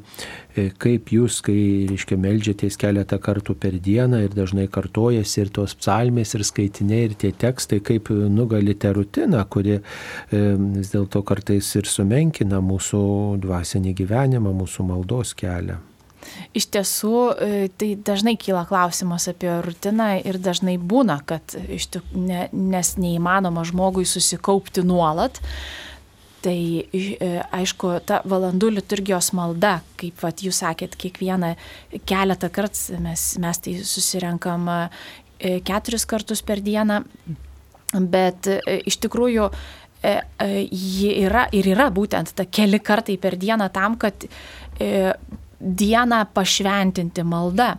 Kaip 0.55 1.09
jūs, 1.11 1.41
kai, 1.43 1.57
reiškia, 1.89 2.19
melžiatės 2.21 2.77
keletą 2.79 3.17
kartų 3.19 3.57
per 3.59 3.81
dieną 3.83 4.21
ir 4.27 4.37
dažnai 4.37 4.69
kartojasi 4.71 5.41
ir 5.41 5.51
tos 5.57 5.75
psalmės 5.81 6.37
ir 6.37 6.45
skaitiniai 6.47 7.09
ir 7.09 7.17
tie 7.19 7.33
tekstai, 7.33 7.81
kaip 7.83 8.13
nugalite 8.13 8.93
rutiną, 8.95 9.41
kuri 9.51 9.81
vis 10.31 10.93
dėlto 10.93 11.25
kartais 11.27 11.73
ir 11.81 11.91
sumenkina 11.91 12.63
mūsų 12.63 13.03
dvasinį 13.43 13.97
gyvenimą, 14.05 14.55
mūsų 14.61 14.87
maldos 14.93 15.35
kelią. 15.41 15.81
Iš 16.55 16.69
tiesų, 16.75 17.17
e, 17.17 17.69
tai 17.79 17.95
dažnai 17.99 18.37
kyla 18.41 18.65
klausimas 18.69 19.27
apie 19.31 19.51
rutiną 19.65 20.15
ir 20.23 20.39
dažnai 20.43 20.77
būna, 20.79 21.19
kad 21.27 21.55
tik, 21.55 22.03
ne, 22.15 22.49
nes 22.53 22.95
neįmanoma 23.01 23.65
žmogui 23.67 24.07
susikaupti 24.09 24.85
nuolat. 24.87 25.41
Tai 26.45 26.55
e, 26.55 27.31
aišku, 27.57 27.95
ta 28.05 28.21
valandų 28.29 28.75
liturgijos 28.77 29.33
malda, 29.37 29.79
kaip 30.01 30.21
vat, 30.23 30.43
jūs 30.45 30.61
sakėt, 30.61 30.97
kiekvieną 31.01 31.55
keletą 32.07 32.51
kartų 32.53 33.01
mes, 33.05 33.31
mes 33.41 33.63
tai 33.65 33.79
susirenkam 33.81 34.69
e, 34.69 35.57
keturis 35.65 36.05
kartus 36.07 36.45
per 36.45 36.61
dieną, 36.65 37.01
bet 37.95 38.49
iš 38.85 38.99
tikrųjų 39.05 39.49
ji 40.05 41.13
yra 41.25 41.47
ir 41.57 41.69
yra 41.73 41.87
būtent 41.95 42.35
ta 42.37 42.45
keli 42.45 42.81
kartai 42.83 43.15
per 43.21 43.39
dieną 43.41 43.71
tam, 43.73 43.95
kad 43.97 44.27
dieną 45.65 46.25
pašventinti 46.35 47.25
malda. 47.27 47.75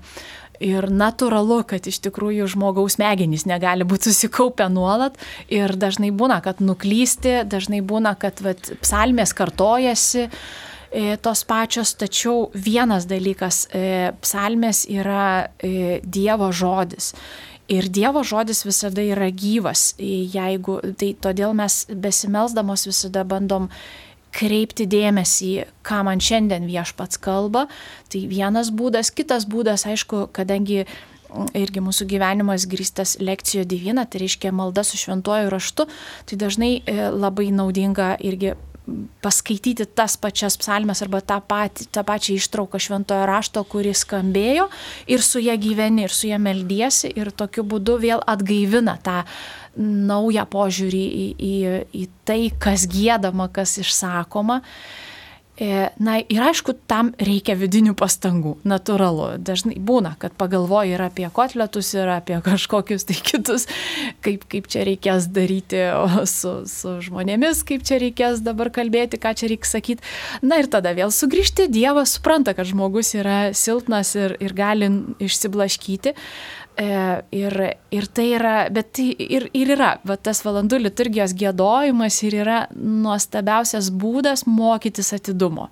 Ir 0.63 0.87
natūralu, 0.87 1.63
kad 1.67 1.87
iš 1.89 1.99
tikrųjų 2.05 2.47
žmogaus 2.53 2.95
smegenys 2.95 3.43
negali 3.49 3.83
būti 3.87 4.07
susikaupę 4.11 4.69
nuolat 4.71 5.17
ir 5.51 5.75
dažnai 5.75 6.13
būna, 6.15 6.39
kad 6.45 6.61
nuklysti, 6.63 7.41
dažnai 7.43 7.81
būna, 7.83 8.15
kad 8.19 8.39
vat, 8.45 8.71
psalmės 8.79 9.35
kartojasi 9.35 10.29
e, 10.29 11.17
tos 11.19 11.43
pačios, 11.43 11.91
tačiau 11.99 12.47
vienas 12.55 13.07
dalykas, 13.09 13.65
e, 13.67 14.13
psalmės 14.23 14.85
yra 14.87 15.49
e, 15.59 15.99
Dievo 16.05 16.53
žodis. 16.55 17.11
Ir 17.67 17.89
Dievo 17.89 18.21
žodis 18.23 18.61
visada 18.63 19.03
yra 19.03 19.27
gyvas, 19.33 19.95
jeigu, 19.99 20.77
tai 20.95 21.15
todėl 21.19 21.55
mes 21.57 21.83
besimelsdamos 21.89 22.85
visada 22.87 23.25
bandom 23.25 23.71
kreipti 24.35 24.87
dėmesį, 24.89 25.51
ką 25.85 26.03
man 26.07 26.21
šiandien 26.23 26.67
viešpats 26.67 27.19
kalba. 27.23 27.65
Tai 28.11 28.21
vienas 28.31 28.71
būdas, 28.75 29.11
kitas 29.15 29.47
būdas, 29.49 29.87
aišku, 29.87 30.27
kadangi 30.35 30.83
mm, 30.83 31.53
irgi 31.61 31.83
mūsų 31.85 32.09
gyvenimas 32.11 32.67
grįstas 32.71 33.17
lekcijo 33.23 33.65
divina, 33.67 34.05
tai 34.05 34.25
reiškia 34.25 34.53
malda 34.55 34.83
su 34.83 34.99
šventuoju 34.99 35.51
raštu, 35.53 35.87
tai 36.29 36.39
dažnai 36.41 36.71
e, 36.83 36.97
labai 37.15 37.51
naudinga 37.55 38.15
irgi 38.23 38.55
paskaityti 39.25 39.87
tas 39.97 40.17
pačias 40.21 40.57
psalmes 40.61 41.01
arba 41.01 41.21
tą, 41.25 41.39
patį, 41.41 41.87
tą 41.93 42.03
pačią 42.05 42.35
ištrauką 42.39 42.81
šventojo 42.81 43.25
rašto, 43.29 43.63
kuris 43.69 44.03
skambėjo 44.05 44.67
ir 45.11 45.25
su 45.25 45.41
ją 45.43 45.55
gyveni, 45.61 46.05
ir 46.05 46.13
su 46.13 46.29
ją 46.29 46.39
meldiesi 46.41 47.11
ir 47.15 47.33
tokiu 47.33 47.65
būdu 47.65 47.97
vėl 48.03 48.23
atgaivina 48.25 48.97
tą 49.03 49.23
naują 49.75 50.45
požiūrį 50.47 51.03
į, 51.05 51.25
į, 51.35 51.55
į 52.03 52.05
tai, 52.27 52.39
kas 52.61 52.85
gėdama, 52.91 53.49
kas 53.51 53.75
išsakoma. 53.81 54.61
E, 54.61 55.14
na 55.55 56.17
ir 56.19 56.41
aišku, 56.43 56.73
tam 56.89 57.13
reikia 57.15 57.55
vidinių 57.55 57.93
pastangų, 57.95 58.57
natūralu. 58.67 59.37
Dažnai 59.39 59.77
būna, 59.79 60.15
kad 60.19 60.35
pagalvoji 60.35 60.97
ir 60.97 61.03
apie 61.05 61.29
kotletus, 61.31 61.93
ir 61.95 62.11
apie 62.11 62.41
kažkokius 62.43 63.07
tai 63.07 63.15
kitus, 63.15 63.67
kaip, 64.25 64.43
kaip 64.51 64.67
čia 64.71 64.83
reikės 64.87 65.29
daryti 65.31 65.85
su, 66.27 66.57
su 66.67 66.97
žmonėmis, 67.07 67.63
kaip 67.67 67.87
čia 67.87 68.01
reikės 68.03 68.43
dabar 68.43 68.71
kalbėti, 68.75 69.21
ką 69.21 69.31
čia 69.39 69.51
reikia 69.53 69.71
sakyti. 69.77 70.03
Na 70.43 70.59
ir 70.59 70.67
tada 70.71 70.91
vėl 70.97 71.13
sugrįžti, 71.15 71.69
Dievas 71.71 72.17
supranta, 72.17 72.51
kad 72.57 72.67
žmogus 72.67 73.13
yra 73.15 73.39
silpnas 73.55 74.11
ir, 74.19 74.35
ir 74.43 74.55
gali 74.55 74.91
išsiblaškyti. 75.23 76.15
E, 76.75 76.87
ir, 77.31 77.55
ir 77.95 78.07
tai 78.11 78.25
yra, 78.35 78.55
bet 78.73 78.89
tai 78.97 79.11
ir, 79.15 79.47
ir 79.55 79.69
yra, 79.77 79.93
va, 80.03 80.17
tas 80.19 80.41
valandų 80.43 80.81
liturgijos 80.83 81.31
gėdojimas 81.39 82.17
ir 82.27 82.35
yra 82.41 82.57
nuostabiausias 82.75 83.91
būdas 83.95 84.43
mokytis 84.49 85.13
atidumo. 85.15 85.69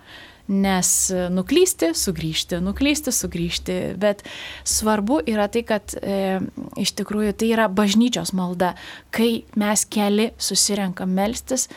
Nes 0.48 0.90
nuklysti, 1.32 1.94
sugrįžti, 1.96 2.60
nuklysti, 2.64 3.14
sugrįžti. 3.16 3.78
Bet 4.00 4.26
svarbu 4.68 5.22
yra 5.32 5.50
tai, 5.52 5.64
kad 5.68 5.96
e, 6.00 6.40
iš 6.80 6.96
tikrųjų 7.00 7.36
tai 7.40 7.52
yra 7.56 7.70
bažnyčios 7.72 8.34
malda. 8.36 8.74
Kai 9.12 9.46
mes 9.60 9.86
keli 9.88 10.32
susirenkam 10.40 11.16
melstis, 11.16 11.70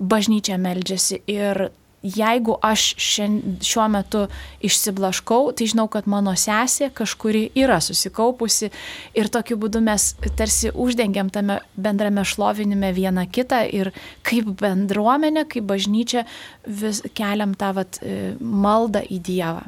bažnyčia 0.00 0.56
meldžiasi 0.60 1.20
ir 1.30 1.68
jeigu 2.04 2.56
aš 2.62 2.86
šien, 3.00 3.38
šiuo 3.64 3.86
metu 3.88 4.24
išsiblaškau, 4.64 5.52
tai 5.56 5.68
žinau, 5.70 5.86
kad 5.90 6.08
mano 6.10 6.34
sesė 6.38 6.90
kažkuri 6.94 7.46
yra 7.58 7.80
susikaupusi 7.84 8.70
ir 9.16 9.30
tokiu 9.32 9.56
būdu 9.60 9.80
mes 9.84 10.12
tarsi 10.36 10.70
uždengiam 10.70 11.32
tame 11.32 11.60
bendrame 11.76 12.26
šlovinime 12.28 12.92
vieną 12.96 13.26
kitą 13.32 13.64
ir 13.72 13.94
kaip 14.26 14.52
bendruomenė, 14.60 15.46
kaip 15.48 15.66
bažnyčia 15.70 16.26
vis 16.66 17.02
keliam 17.16 17.56
tą 17.58 17.72
vat, 17.80 18.00
e, 18.02 18.34
maldą 18.40 19.04
į 19.08 19.22
Dievą 19.24 19.64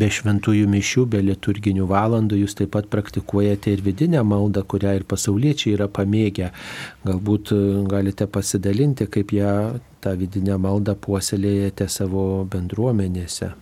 be 0.00 0.08
šventųjų 0.12 0.68
mišių, 0.70 1.04
be 1.12 1.22
liturginių 1.24 1.88
valandų 1.90 2.40
jūs 2.42 2.56
taip 2.58 2.74
pat 2.76 2.88
praktikuojate 2.92 3.74
ir 3.74 3.84
vidinę 3.86 4.22
maldą, 4.26 4.64
kurią 4.68 4.96
ir 5.00 5.06
pasauliečiai 5.08 5.76
yra 5.76 5.88
pamėgę. 5.88 6.52
Galbūt 7.06 7.54
e, 7.56 7.60
galite 7.90 8.28
pasidalinti, 8.30 9.08
kaip 9.12 9.32
ją 9.36 9.52
tą 10.04 10.16
vidinę 10.20 10.58
maldą 10.60 10.96
puoselėjate 11.00 11.88
savo 11.92 12.44
bendruomenėse. 12.52 13.54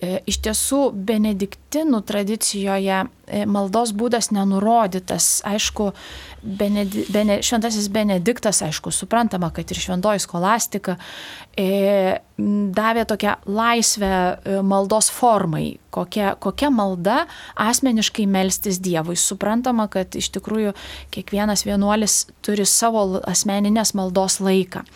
E, 0.00 0.20
iš 0.30 0.38
tiesų, 0.40 0.78
benediktinų 0.96 1.98
tradicijoje 2.08 3.02
e, 3.04 3.42
maldos 3.44 3.92
būdas 3.92 4.30
nenurodytas. 4.32 5.42
Aišku, 5.44 5.90
benedi, 6.40 7.04
bene, 7.12 7.40
šventasis 7.44 7.90
benediktas, 7.92 8.62
aišku, 8.64 8.92
suprantama, 8.96 9.50
kad 9.52 9.68
ir 9.68 9.80
šventoji 9.82 10.22
skolastika 10.24 10.96
e, 11.52 12.16
davė 12.80 13.04
tokią 13.10 13.34
laisvę 13.44 14.12
e, 14.14 14.54
maldos 14.64 15.10
formai, 15.12 15.74
kokia, 15.92 16.32
kokia 16.40 16.72
malda 16.72 17.26
asmeniškai 17.60 18.24
melstis 18.24 18.80
Dievui. 18.80 19.18
Suprantama, 19.20 19.90
kad 19.92 20.16
iš 20.16 20.30
tikrųjų 20.38 20.72
kiekvienas 21.12 21.66
vienuolis 21.68 22.22
turi 22.40 22.64
savo 22.64 23.20
asmeninės 23.28 23.92
maldos 24.00 24.40
laiką. 24.40 24.86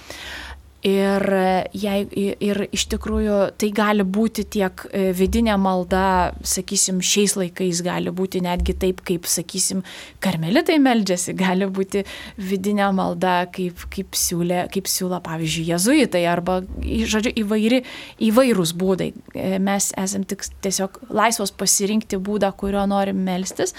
Ir, 0.84 1.24
jei, 1.72 2.02
ir 2.44 2.58
iš 2.76 2.82
tikrųjų 2.92 3.36
tai 3.56 3.70
gali 3.72 4.04
būti 4.04 4.42
tiek 4.52 4.82
e, 4.92 5.06
vidinė 5.16 5.54
malda, 5.56 6.34
sakysim, 6.44 6.98
šiais 7.00 7.38
laikais 7.40 7.80
gali 7.86 8.12
būti 8.12 8.42
netgi 8.44 8.74
taip, 8.82 9.00
kaip, 9.08 9.24
sakysim, 9.24 9.80
karmelitai 10.20 10.76
meldžiasi, 10.84 11.32
gali 11.44 11.64
būti 11.72 12.02
vidinė 12.36 12.90
malda, 12.92 13.46
kaip, 13.54 13.80
kaip, 13.94 14.12
siūlė, 14.12 14.66
kaip 14.74 14.90
siūlo, 14.92 15.22
pavyzdžiui, 15.24 15.70
jezuitai 15.70 16.26
arba, 16.28 16.58
žodžiu, 16.84 17.32
įvairi, 17.46 17.80
įvairūs 18.28 18.74
būdai. 18.76 19.08
E, 19.32 19.56
mes 19.64 19.88
esame 20.04 20.28
tik 20.28 20.44
tiesiog 20.68 21.00
laisvos 21.08 21.54
pasirinkti 21.56 22.20
būdą, 22.20 22.52
kurio 22.60 22.84
norim 22.92 23.24
melstis. 23.24 23.72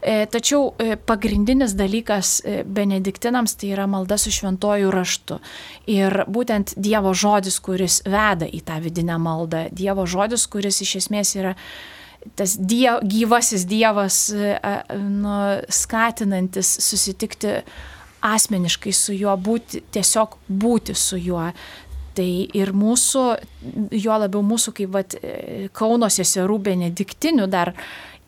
E, 0.00 0.22
tačiau 0.32 0.72
pagrindinis 1.04 1.76
dalykas 1.76 2.38
benediktinams 2.64 3.58
tai 3.60 3.74
yra 3.76 3.84
malda 3.90 4.16
su 4.16 4.32
šventuoju 4.32 4.96
raštu. 4.96 5.42
Ir 5.92 6.22
būtent 6.38 6.76
Dievo 6.78 7.12
žodis, 7.14 7.58
kuris 7.60 8.00
veda 8.06 8.46
į 8.46 8.62
tą 8.66 8.78
vidinę 8.84 9.18
maldą. 9.20 9.66
Dievo 9.74 10.06
žodis, 10.06 10.46
kuris 10.50 10.80
iš 10.86 10.98
esmės 11.02 11.34
yra 11.38 11.56
tas 12.34 12.56
diev, 12.58 13.02
gyvasis 13.06 13.66
Dievas, 13.68 14.28
e, 14.32 14.56
nu, 14.98 15.36
skatinantis 15.68 16.70
susitikti 16.82 17.60
asmeniškai 18.26 18.92
su 18.92 19.14
juo, 19.14 19.36
būti, 19.38 19.82
tiesiog 19.94 20.38
būti 20.48 20.96
su 20.98 21.18
juo. 21.20 21.46
Tai 22.18 22.30
ir 22.58 22.72
mūsų, 22.74 23.24
juo 23.94 24.18
labiau 24.18 24.42
mūsų 24.42 24.74
kaip 24.80 24.94
vat, 24.94 25.14
e, 25.22 25.68
Kauno 25.72 26.10
seserų 26.10 26.58
benediktinių 26.70 27.46
dar 27.50 27.74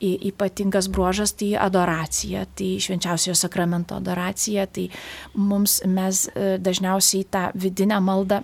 ypatingas 0.01 0.89
bruožas 0.89 1.35
tai 1.37 1.55
adoracija, 1.61 2.47
tai 2.57 2.79
švenčiausiojo 2.81 3.35
sakramento 3.37 3.99
adoracija, 4.01 4.67
tai 4.67 4.89
mums 5.35 5.81
mes 5.87 6.27
e, 6.33 6.57
dažniausiai 6.59 7.27
tą 7.31 7.51
vidinę 7.55 8.01
maldą 8.01 8.41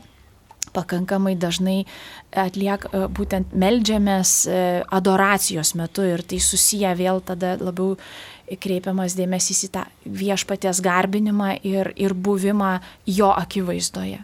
pakankamai 0.77 1.37
dažnai 1.41 1.85
atliek, 2.37 2.85
e, 2.93 3.07
būtent 3.09 3.55
meldžiamės 3.57 4.33
e, 4.47 4.63
adoracijos 4.99 5.75
metu 5.79 6.05
ir 6.05 6.25
tai 6.29 6.41
susiję 6.45 6.93
vėl 6.99 7.23
tada 7.25 7.57
labiau 7.61 7.97
kreipiamas 8.47 9.17
dėmesys 9.19 9.65
į 9.67 9.73
tą 9.75 9.87
viešpaties 10.05 10.83
garbinimą 10.85 11.57
ir, 11.67 11.91
ir 11.97 12.15
buvimą 12.15 12.77
jo 13.11 13.33
akivaizdoje. 13.35 14.21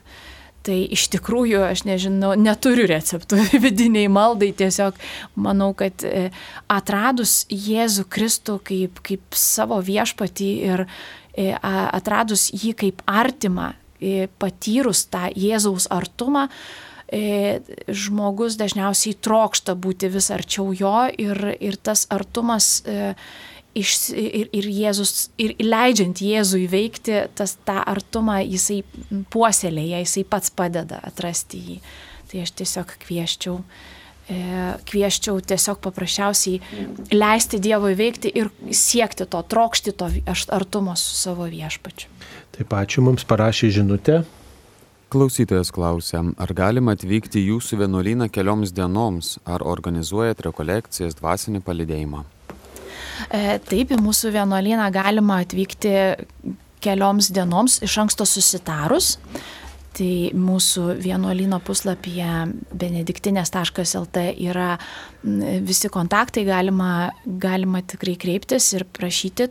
Tai 0.62 0.76
iš 0.94 1.08
tikrųjų, 1.10 1.64
aš 1.72 1.82
nežinau, 1.88 2.32
neturiu 2.38 2.86
receptų 2.90 3.40
vidiniai 3.64 4.06
maldai, 4.12 4.52
tiesiog 4.54 4.98
manau, 5.34 5.72
kad 5.78 6.04
e, 6.06 6.28
atradus 6.70 7.42
Jėzų 7.50 8.06
Kristų 8.12 8.60
kaip, 8.68 9.02
kaip 9.02 9.38
savo 9.38 9.80
viešpatį 9.82 10.52
ir 10.68 10.84
e, 10.86 11.50
atradus 11.58 12.50
jį 12.54 12.76
kaip 12.78 13.02
artimą, 13.10 13.72
e, 13.98 14.28
patyrus 14.42 15.06
tą 15.10 15.28
Jėzaus 15.34 15.90
artumą, 15.90 16.48
žmogus 17.12 18.54
dažniausiai 18.56 19.18
trokšta 19.20 19.74
būti 19.76 20.08
vis 20.08 20.30
arčiau 20.32 20.70
jo 20.72 20.94
ir, 21.20 21.42
ir 21.60 21.76
tas 21.76 22.06
artumas 22.08 22.78
iš, 23.78 23.94
ir, 24.16 24.50
ir 24.54 24.68
Jėzus, 24.68 25.30
ir 25.40 25.54
leidžiant 25.62 26.20
Jėzui 26.22 26.66
veikti, 26.70 27.24
tas 27.38 27.56
tą 27.66 27.80
artumą 27.80 28.40
jisai 28.44 28.82
puoselėja, 29.32 30.02
jisai 30.04 30.24
pats 30.28 30.52
padeda 30.54 31.00
atrasti 31.06 31.62
jį. 31.62 31.78
Tai 32.30 32.44
aš 32.44 32.52
tiesiog 32.60 32.92
kvieščiau, 33.02 33.56
e, 34.32 34.42
kvieščiau 34.88 35.40
tiesiog 35.52 35.80
paprasčiausiai 35.84 36.60
leisti 37.12 37.60
Dievui 37.62 37.94
veikti 37.98 38.32
ir 38.32 38.52
siekti 38.70 39.28
to, 39.28 39.42
trokšti 39.42 39.96
to 39.96 40.08
artumo 40.48 40.96
su 40.96 41.16
savo 41.18 41.48
viešpačiu. 41.48 42.08
Taip 42.56 42.72
ačiū, 42.76 43.04
mums 43.04 43.24
parašė 43.28 43.72
žinutę. 43.80 44.22
Klausytojas 45.12 45.68
klausia, 45.68 46.22
ar 46.40 46.52
galima 46.56 46.94
atvykti 46.96 47.42
jūsų 47.44 47.82
vienuolyną 47.82 48.30
kelioms 48.32 48.70
dienoms, 48.72 49.34
ar 49.44 49.60
organizuojat 49.60 50.40
rekolekcijas 50.46 51.18
dvasinį 51.18 51.60
palidėjimą? 51.66 52.22
E, 53.28 53.58
taip, 53.68 53.92
į 53.94 54.00
mūsų 54.02 54.32
vienuolyną 54.34 54.88
galima 54.94 55.40
atvykti 55.42 55.96
kelioms 56.82 57.30
dienoms 57.34 57.80
iš 57.86 57.98
anksto 58.02 58.26
susitarus. 58.28 59.16
Tai 59.92 60.12
mūsų 60.32 60.94
vienuolino 61.04 61.58
puslapyje 61.60 62.46
benediktinės.lt 62.80 64.22
yra 64.40 64.70
visi 65.22 65.88
kontaktai, 65.92 66.44
galima, 66.44 67.10
galima 67.24 67.82
tikrai 67.86 68.16
kreiptis 68.18 68.72
ir 68.74 68.84
prašyti. 68.84 69.48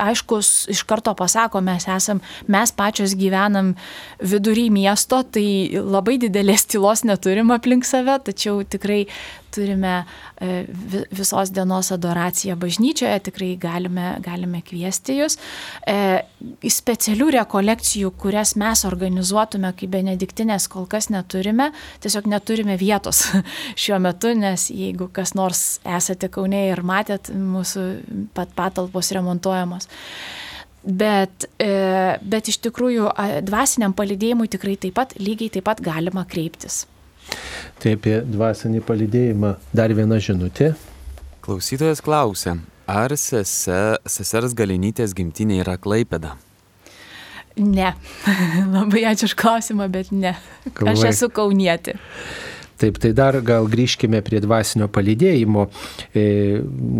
Aišku, 0.00 0.40
iš 0.72 0.82
karto 0.88 1.14
pasako, 1.18 1.60
mes 1.64 1.86
esam, 1.90 2.22
mes 2.48 2.72
pačios 2.72 3.16
gyvenam 3.18 3.74
vidury 4.20 4.70
miesto, 4.72 5.22
tai 5.22 5.46
labai 5.78 6.18
didelės 6.22 6.68
tylos 6.72 7.04
neturim 7.04 7.52
aplink 7.54 7.84
save, 7.88 8.18
tačiau 8.24 8.62
tikrai 8.64 9.04
turime 9.54 10.04
e, 10.40 10.64
visos 11.14 11.52
dienos 11.54 11.92
adoraciją 11.94 12.56
bažnyčioje, 12.58 13.20
tikrai 13.28 13.52
galime, 13.60 14.06
galime 14.24 14.62
kviesti 14.66 15.18
jūs. 15.20 15.38
E, 15.86 16.24
specialių 16.70 17.30
rekolekcijų, 17.38 18.10
kurias 18.20 18.54
mes 18.60 18.84
organizuotume 18.88 19.70
kaip 19.78 19.92
benediktinės, 19.94 20.66
kol 20.72 20.88
kas 20.90 21.10
neturime, 21.14 21.70
tiesiog 22.04 22.28
neturime 22.30 22.78
vietos 22.80 23.26
šiuo 23.82 24.00
metu, 24.02 24.34
nes 24.38 24.53
jeigu 24.70 25.08
kas 25.14 25.34
nors 25.36 25.62
esate 25.84 26.30
Kaune 26.32 26.66
ir 26.70 26.82
matėt, 26.86 27.30
mūsų 27.34 27.84
pat 28.36 28.54
patalpos 28.56 29.12
remontuojamos. 29.16 29.88
Bet, 30.84 31.46
e, 31.56 31.68
bet 32.20 32.50
iš 32.52 32.58
tikrųjų 32.66 33.08
dvasiniam 33.46 33.94
palidėjimui 33.96 34.50
tikrai 34.52 34.76
taip 34.80 34.98
pat, 34.98 35.14
lygiai 35.16 35.52
taip 35.54 35.64
pat 35.64 35.80
galima 35.84 36.26
kreiptis. 36.28 36.84
Tai 37.80 37.94
apie 37.96 38.18
dvasinį 38.28 38.82
palidėjimą 38.84 39.54
dar 39.72 39.94
viena 39.96 40.20
žinutė. 40.20 40.74
Klausytojas 41.44 42.00
klausia, 42.04 42.58
ar 42.88 43.12
sese, 43.20 43.96
sesers 44.08 44.56
galinytės 44.56 45.16
gimtinė 45.16 45.62
yra 45.64 45.76
Klaipėda? 45.80 46.34
Ne. 47.56 47.92
Labai 48.74 49.04
ačiū 49.12 49.28
už 49.30 49.36
klausimą, 49.38 49.88
bet 49.92 50.10
ne. 50.12 50.34
Kalvai. 50.72 50.94
Aš 50.96 51.06
esu 51.12 51.30
kaunietė. 51.32 51.96
Taip, 52.74 52.98
tai 52.98 53.12
dar 53.14 53.36
gal 53.46 53.68
grįžkime 53.70 54.18
prie 54.26 54.40
dvasinio 54.42 54.88
palydėjimo. 54.90 55.68
E, 56.10 56.24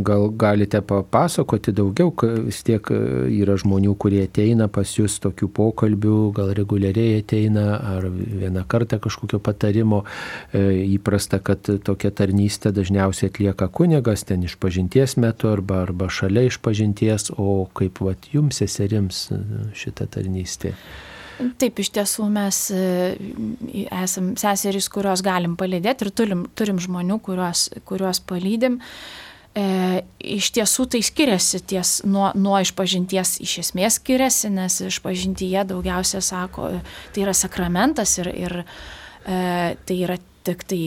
gal 0.07 0.29
galite 0.39 0.79
papasakoti 0.87 1.75
daugiau, 1.75 2.13
vis 2.47 2.61
tiek 2.67 2.91
e, 2.95 2.99
yra 3.41 3.57
žmonių, 3.59 3.97
kurie 3.99 4.23
ateina 4.29 4.69
pas 4.71 4.93
jūs 4.95 5.19
tokių 5.25 5.49
pokalbių, 5.57 6.19
gal 6.37 6.53
reguliariai 6.55 7.19
ateina, 7.25 7.67
ar 7.97 8.07
vieną 8.07 8.63
kartą 8.71 9.01
kažkokio 9.03 9.41
patarimo. 9.43 10.05
E, 10.53 10.63
įprasta, 10.95 11.41
kad 11.43 11.67
tokia 11.87 12.13
tarnystė 12.15 12.71
dažniausiai 12.75 13.33
atlieka 13.33 13.69
kunigas 13.75 14.23
ten 14.29 14.47
iš 14.47 14.55
pažinties 14.63 15.17
metu 15.19 15.51
arba, 15.51 15.83
arba 15.89 16.07
šalia 16.07 16.47
iš 16.47 16.61
pažinties, 16.63 17.33
o 17.35 17.65
kaip 17.75 17.99
vat, 18.05 18.31
jums 18.31 18.63
seserims 18.63 19.27
šita 19.75 20.07
tarnystė. 20.15 20.77
Taip, 21.59 21.81
iš 21.83 21.91
tiesų 21.97 22.29
mes 22.33 22.59
e, 22.75 22.85
esam 23.91 24.35
seserys, 24.39 24.89
kurios 24.93 25.23
galim 25.25 25.57
palydėti 25.59 26.07
ir 26.07 26.13
turim, 26.15 26.45
turim 26.55 26.81
žmonių, 26.83 27.19
kuriuos, 27.25 27.69
kuriuos 27.89 28.21
palydim. 28.29 28.81
E, 29.55 30.03
iš 30.19 30.51
tiesų 30.57 30.89
tai 30.95 31.01
skiriasi 31.07 31.61
ties 31.71 31.97
nuo, 32.07 32.29
nuo 32.39 32.59
išpažinties, 32.63 33.37
iš 33.45 33.59
esmės 33.65 34.01
skiriasi, 34.01 34.51
nes 34.55 34.81
išpažintyje 34.89 35.67
daugiausia 35.71 36.23
sako, 36.25 36.73
tai 37.15 37.27
yra 37.27 37.35
sakramentas 37.39 38.17
ir, 38.23 38.31
ir 38.35 38.57
e, 38.63 39.75
tai 39.75 39.99
yra 40.07 40.19
tik 40.45 40.65
tai 40.69 40.81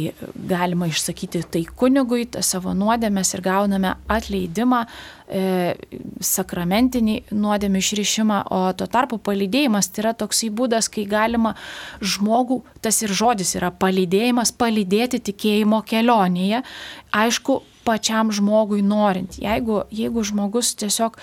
galima 0.49 0.87
išsakyti 0.89 1.41
tai 1.51 1.63
kunigui, 1.79 2.27
savo 2.45 2.73
nuodėmės 2.77 3.33
ir 3.35 3.43
gauname 3.45 3.95
atleidimą, 4.11 4.83
e, 5.27 5.75
sakramentinį 6.23 7.17
nuodėmį 7.33 7.81
išrišimą, 7.83 8.41
o 8.53 8.61
tuo 8.77 8.87
tarpu 8.91 9.17
palydėjimas 9.17 9.89
tai 9.89 10.05
yra 10.05 10.13
toksai 10.17 10.51
būdas, 10.53 10.91
kai 10.93 11.07
galima 11.09 11.55
žmogų, 12.01 12.61
tas 12.81 13.01
ir 13.01 13.13
žodis 13.13 13.55
yra 13.57 13.71
palydėjimas, 13.71 14.53
palydėti 14.53 15.23
tikėjimo 15.31 15.81
kelionėje, 15.89 16.61
aišku, 17.25 17.61
pačiam 17.87 18.31
žmogui 18.35 18.83
norint. 18.83 19.39
Jeigu, 19.41 19.81
jeigu 19.93 20.23
žmogus 20.27 20.73
tiesiog 20.79 21.17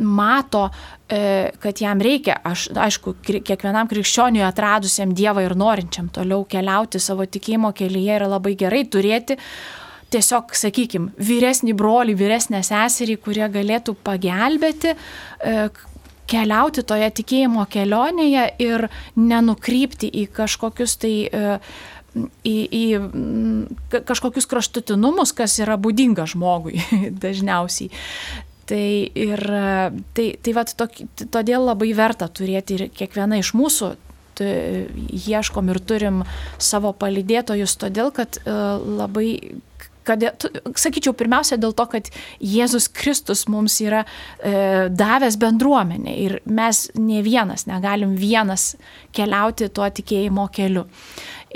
mato, 0.00 0.68
e, 1.08 1.50
kad 1.62 1.82
jam 1.82 2.00
reikia, 2.02 2.38
aš, 2.46 2.68
aišku, 2.74 3.16
kiekvienam 3.26 3.90
krikščioniui 3.90 4.46
atradusiam 4.46 5.14
Dievą 5.14 5.44
ir 5.46 5.56
norinčiam 5.58 6.08
toliau 6.14 6.46
keliauti 6.48 7.02
savo 7.02 7.26
tikėjimo 7.26 7.74
kelyje 7.76 8.16
yra 8.20 8.30
labai 8.30 8.56
gerai 8.58 8.86
turėti 8.88 9.38
tiesiog, 10.10 10.54
sakykime, 10.58 11.12
vyresnį 11.22 11.74
brolį, 11.78 12.16
vyresnę 12.18 12.64
seserį, 12.66 13.16
kurie 13.22 13.46
galėtų 13.52 13.94
pagelbėti, 14.06 14.96
e, 14.96 15.68
keliauti 16.30 16.84
toje 16.86 17.10
tikėjimo 17.20 17.66
kelionėje 17.70 18.46
ir 18.62 18.86
nenukrypti 19.18 20.10
į 20.22 20.26
kažkokius 20.34 20.96
tai 21.02 21.14
e, 21.26 21.56
į, 22.16 22.56
į 22.70 22.84
kažkokius 24.08 24.48
kraštutinumus, 24.50 25.34
kas 25.36 25.58
yra 25.62 25.78
būdinga 25.80 26.26
žmogui 26.30 26.82
dažniausiai. 27.24 27.90
Tai 28.70 28.84
ir 29.18 29.40
tai, 30.14 30.26
tai 30.38 30.52
vat, 30.54 30.76
tok, 30.78 31.00
todėl 31.34 31.64
labai 31.66 31.90
verta 31.98 32.28
turėti 32.30 32.76
ir 32.76 32.86
kiekviena 32.94 33.40
iš 33.40 33.50
mūsų 33.58 33.96
ieškom 34.40 35.68
ir 35.72 35.80
turim 35.84 36.22
savo 36.56 36.94
palydėtojus, 36.96 37.74
todėl 37.80 38.12
kad 38.14 38.38
e, 38.40 38.54
labai 39.00 39.28
kad, 40.06 40.22
sakyčiau, 40.80 41.12
pirmiausia 41.16 41.58
dėl 41.60 41.74
to, 41.76 41.86
kad 41.92 42.08
Jėzus 42.40 42.88
Kristus 42.92 43.44
mums 43.52 43.76
yra 43.84 44.04
e, 44.06 44.88
davęs 44.88 45.36
bendruomenę 45.40 46.14
ir 46.24 46.38
mes 46.46 46.88
ne 46.98 47.20
vienas 47.26 47.66
negalim 47.68 48.16
vienas 48.18 48.74
keliauti 49.16 49.68
tuo 49.68 49.88
tikėjimo 50.00 50.48
keliu. 50.56 50.86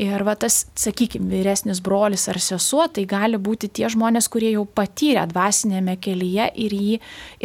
Ir 0.03 0.25
va 0.27 0.35
tas, 0.35 0.65
sakykime, 0.75 1.29
vyresnis 1.31 1.79
brolis 1.85 2.27
ar 2.31 2.41
sesuo, 2.43 2.89
tai 2.91 3.05
gali 3.07 3.39
būti 3.39 3.69
tie 3.71 3.87
žmonės, 3.93 4.27
kurie 4.33 4.51
jau 4.57 4.65
patyrė 4.67 5.23
dvasinėme 5.31 5.95
kelyje 6.03 6.49
ir 6.65 6.75
jį 6.75 6.97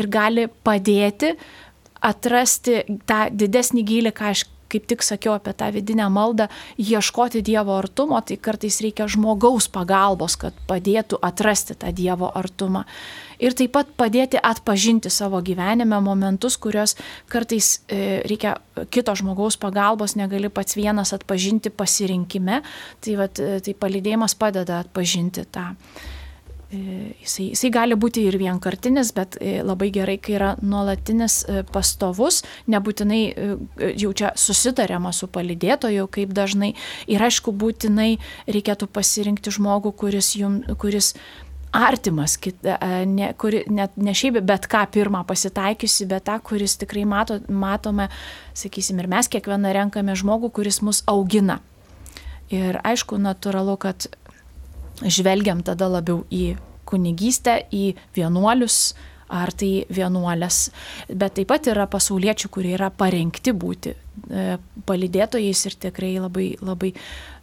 ir 0.01 0.07
gali 0.09 0.47
padėti 0.65 1.35
atrasti 2.01 2.81
tą 3.05 3.27
didesnį 3.35 3.83
gylį, 3.85 4.13
ką 4.17 4.31
aš 4.33 4.47
kaip 4.69 4.85
tik 4.89 5.03
sakiau 5.05 5.33
apie 5.33 5.53
tą 5.57 5.71
vidinę 5.73 6.07
maldą, 6.13 6.47
ieškoti 6.77 7.41
Dievo 7.45 7.77
artumo, 7.77 8.19
tai 8.21 8.37
kartais 8.37 8.79
reikia 8.85 9.07
žmogaus 9.09 9.69
pagalbos, 9.73 10.37
kad 10.39 10.57
padėtų 10.69 11.19
atrasti 11.25 11.77
tą 11.79 11.93
Dievo 11.95 12.29
artumą. 12.37 12.85
Ir 13.39 13.55
taip 13.55 13.71
pat 13.77 13.91
padėti 13.99 14.39
atpažinti 14.43 15.11
savo 15.13 15.39
gyvenime 15.45 16.01
momentus, 16.03 16.57
kuriuos 16.59 16.97
kartais 17.31 17.77
e, 17.87 18.19
reikia 18.27 18.57
kito 18.91 19.15
žmogaus 19.15 19.55
pagalbos, 19.59 20.17
negali 20.19 20.51
pats 20.51 20.75
vienas 20.75 21.15
atpažinti 21.15 21.71
pasirinkime. 21.71 22.61
Tai, 22.99 23.17
vat, 23.21 23.39
e, 23.39 23.61
tai 23.63 23.75
palidėjimas 23.79 24.35
padeda 24.39 24.81
atpažinti 24.83 25.47
tą. 25.55 25.69
E, 26.69 26.83
jisai, 27.23 27.47
jisai 27.53 27.71
gali 27.79 27.95
būti 27.95 28.27
ir 28.27 28.35
vienkartinis, 28.43 29.15
bet 29.15 29.39
labai 29.39 29.87
gerai, 29.95 30.19
kai 30.19 30.35
yra 30.35 30.53
nuolatinis 30.59 31.41
pastovus, 31.71 32.43
nebūtinai 32.67 33.23
jau 33.95 34.11
čia 34.19 34.35
susitariama 34.35 35.15
su 35.15 35.31
palidėtoju, 35.31 36.11
kaip 36.11 36.35
dažnai. 36.35 36.75
Ir 37.07 37.23
aišku, 37.23 37.55
būtinai 37.55 38.17
reikėtų 38.51 38.91
pasirinkti 38.91 39.55
žmogų, 39.55 39.95
kuris, 40.03 40.35
jum, 40.35 40.65
kuris 40.75 41.15
artimas, 41.75 42.37
ne, 43.05 43.31
kuri, 43.37 43.63
net 43.69 43.97
ne 43.97 44.13
šiaip 44.17 44.39
bet 44.45 44.67
ką 44.71 44.85
pirmą 44.93 45.23
pasitaikiusi, 45.29 46.07
bet 46.09 46.25
tą, 46.29 46.39
kuris 46.43 46.77
tikrai 46.81 47.05
mato, 47.05 47.39
matome, 47.49 48.09
sakysim, 48.57 49.01
ir 49.01 49.09
mes 49.11 49.29
kiekvieną 49.31 49.73
renkame 49.75 50.15
žmogų, 50.17 50.51
kuris 50.59 50.81
mus 50.85 51.03
augina. 51.09 51.59
Ir 52.49 52.79
aišku, 52.81 53.19
natūralu, 53.21 53.77
kad 53.77 54.09
žvelgiam 55.05 55.61
tada 55.65 55.87
labiau 55.91 56.23
į 56.33 56.57
kunigystę, 56.89 57.61
į 57.69 57.93
vienuolius 58.17 58.95
ar 59.29 59.51
tai 59.53 59.85
vienuolės, 59.93 60.71
bet 61.13 61.35
taip 61.37 61.51
pat 61.51 61.69
yra 61.69 61.85
pasauliečių, 61.89 62.49
kurie 62.49 62.73
yra 62.73 62.89
parengti 62.89 63.53
būti 63.53 63.93
e, 63.93 64.57
palidėtojais 64.89 65.65
ir 65.69 65.75
tikrai 65.85 66.15
labai, 66.17 66.47
labai 66.65 66.95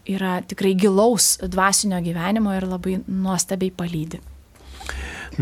yra 0.09 0.39
tikrai 0.47 0.75
gilaus 0.79 1.37
dvasinio 1.43 2.01
gyvenimo 2.05 2.55
ir 2.57 2.67
labai 2.71 3.01
nuostabiai 3.07 3.75
palydį. 3.75 4.23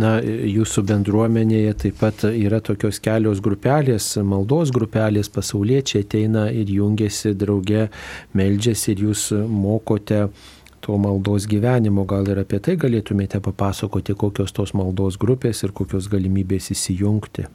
Na, 0.00 0.16
jūsų 0.24 0.82
bendruomenėje 0.88 1.74
taip 1.84 2.00
pat 2.00 2.24
yra 2.26 2.58
tokios 2.64 2.98
kelios 3.02 3.38
grupelės, 3.44 4.08
maldos 4.26 4.72
grupelės, 4.74 5.30
pasauliečiai 5.30 6.02
ateina 6.02 6.48
ir 6.50 6.72
jungiasi 6.72 7.34
drauge, 7.38 7.86
meldžiasi 8.34 8.90
ir 8.94 9.04
jūs 9.06 9.28
mokote 9.46 10.24
to 10.84 10.98
maldos 10.98 11.46
gyvenimo. 11.46 12.08
Gal 12.10 12.26
ir 12.32 12.42
apie 12.42 12.58
tai 12.64 12.74
galėtumėte 12.80 13.38
papasakoti, 13.44 14.16
kokios 14.18 14.56
tos 14.56 14.74
maldos 14.74 15.20
grupės 15.20 15.62
ir 15.62 15.76
kokios 15.76 16.10
galimybės 16.10 16.72
įsijungti. 16.74 17.46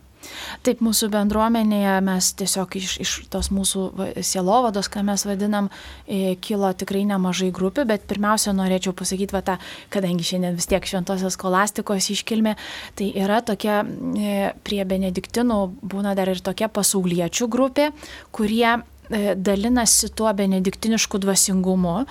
Taip, 0.65 0.82
mūsų 0.84 1.09
bendruomenėje 1.13 1.95
mes 2.03 2.30
tiesiog 2.39 2.76
iš, 2.80 2.95
iš 3.03 3.13
tos 3.32 3.49
mūsų 3.55 3.86
sielovados, 4.26 4.89
ką 4.91 5.03
mes 5.07 5.24
vadinam, 5.28 5.70
e, 6.05 6.36
kilo 6.43 6.72
tikrai 6.76 7.05
nemažai 7.09 7.49
grupių, 7.55 7.86
bet 7.89 8.05
pirmiausia 8.09 8.53
norėčiau 8.57 8.93
pasakyti, 8.97 9.36
va, 9.36 9.43
tą, 9.45 9.57
kadangi 9.93 10.28
šiandien 10.28 10.59
vis 10.59 10.67
tiek 10.70 10.86
šventosios 10.86 11.38
skolastikos 11.39 12.11
iškilmė, 12.15 12.57
tai 12.99 13.11
yra 13.24 13.39
tokia 13.45 13.82
e, 13.84 14.53
prie 14.67 14.84
benediktinų 14.89 15.59
būna 15.82 16.15
dar 16.20 16.34
ir 16.34 16.43
tokia 16.43 16.72
pasauliečių 16.74 17.49
grupė, 17.51 17.91
kurie 18.36 18.80
dalinasi 19.10 20.12
tuo 20.16 20.30
benediktinišku 20.34 21.18
dvasingumu, 21.22 22.03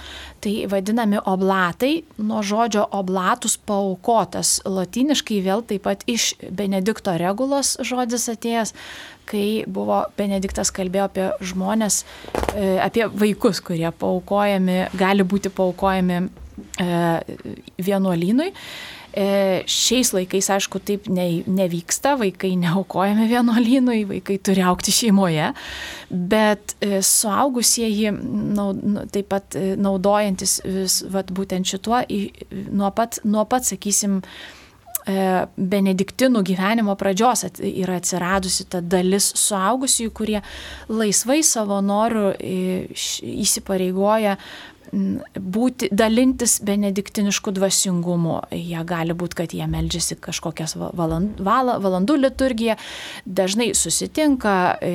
tai 0.43 0.55
vadinami 0.71 1.21
oblatai, 1.31 2.03
nuo 2.19 2.43
žodžio 2.43 2.87
oblatus 2.99 3.59
paukotas, 3.59 4.59
latiniškai 4.67 5.39
vėl 5.45 5.63
taip 5.69 5.87
pat 5.87 6.03
iš 6.11 6.33
benedikto 6.51 7.15
regulos 7.21 7.77
žodis 7.87 8.29
atėjęs, 8.35 8.75
kai 9.29 9.65
buvo 9.69 10.03
Benediktas 10.19 10.73
kalbėjo 10.75 11.09
apie 11.09 11.27
žmonės, 11.45 12.03
e, 12.55 12.79
apie 12.81 13.07
vaikus, 13.13 13.61
kurie 13.65 13.91
paukojami, 13.93 14.87
gali 14.99 15.27
būti 15.29 15.53
paukojami 15.53 16.23
e, 16.25 17.03
vienuolynui. 17.77 18.53
E, 19.17 19.63
šiais 19.65 20.11
laikais, 20.13 20.51
aišku, 20.53 20.83
taip 20.85 21.07
ne, 21.09 21.41
nevyksta, 21.49 22.13
vaikai 22.21 22.53
neaukojami 22.61 23.25
vienuolynui, 23.31 24.03
vaikai 24.11 24.37
turi 24.45 24.61
aukti 24.69 24.93
šeimoje, 24.93 25.49
bet 26.11 26.77
e, 26.85 27.01
suaugusieji 27.01 28.13
naud, 28.13 28.85
nu, 28.85 29.07
taip 29.09 29.31
pat 29.33 29.57
e, 29.57 29.73
naudojantis 29.81 30.59
vis, 30.67 31.01
vat, 31.09 31.33
būtent 31.33 31.73
šituo, 31.73 32.03
nuo 32.69 32.93
pat, 32.93 33.23
nuo 33.25 33.49
pat, 33.49 33.69
sakysim, 33.69 34.21
benediktinų 35.57 36.43
gyvenimo 36.45 36.93
pradžios 37.01 37.47
yra 37.65 37.95
atsiradusi 37.97 38.67
ta 38.69 38.83
dalis 38.85 39.31
suaugusiųjų, 39.41 40.11
kurie 40.13 40.43
laisvai 40.93 41.39
savo 41.47 41.79
norų 41.81 42.35
įsipareigoja 42.45 44.35
būti, 44.93 45.89
dalintis 45.93 46.59
benediktinišku 46.65 47.53
dvasingumu. 47.57 48.41
Jie 48.55 48.85
gali 48.89 49.17
būti, 49.19 49.39
kad 49.43 49.55
jie 49.57 49.67
meldžiasi 49.71 50.19
kažkokias 50.23 50.77
valandų, 50.79 51.45
valandų 51.45 52.19
liturgiją, 52.23 52.79
dažnai 53.27 53.73
susitinka 53.77 54.55
e, 54.81 54.95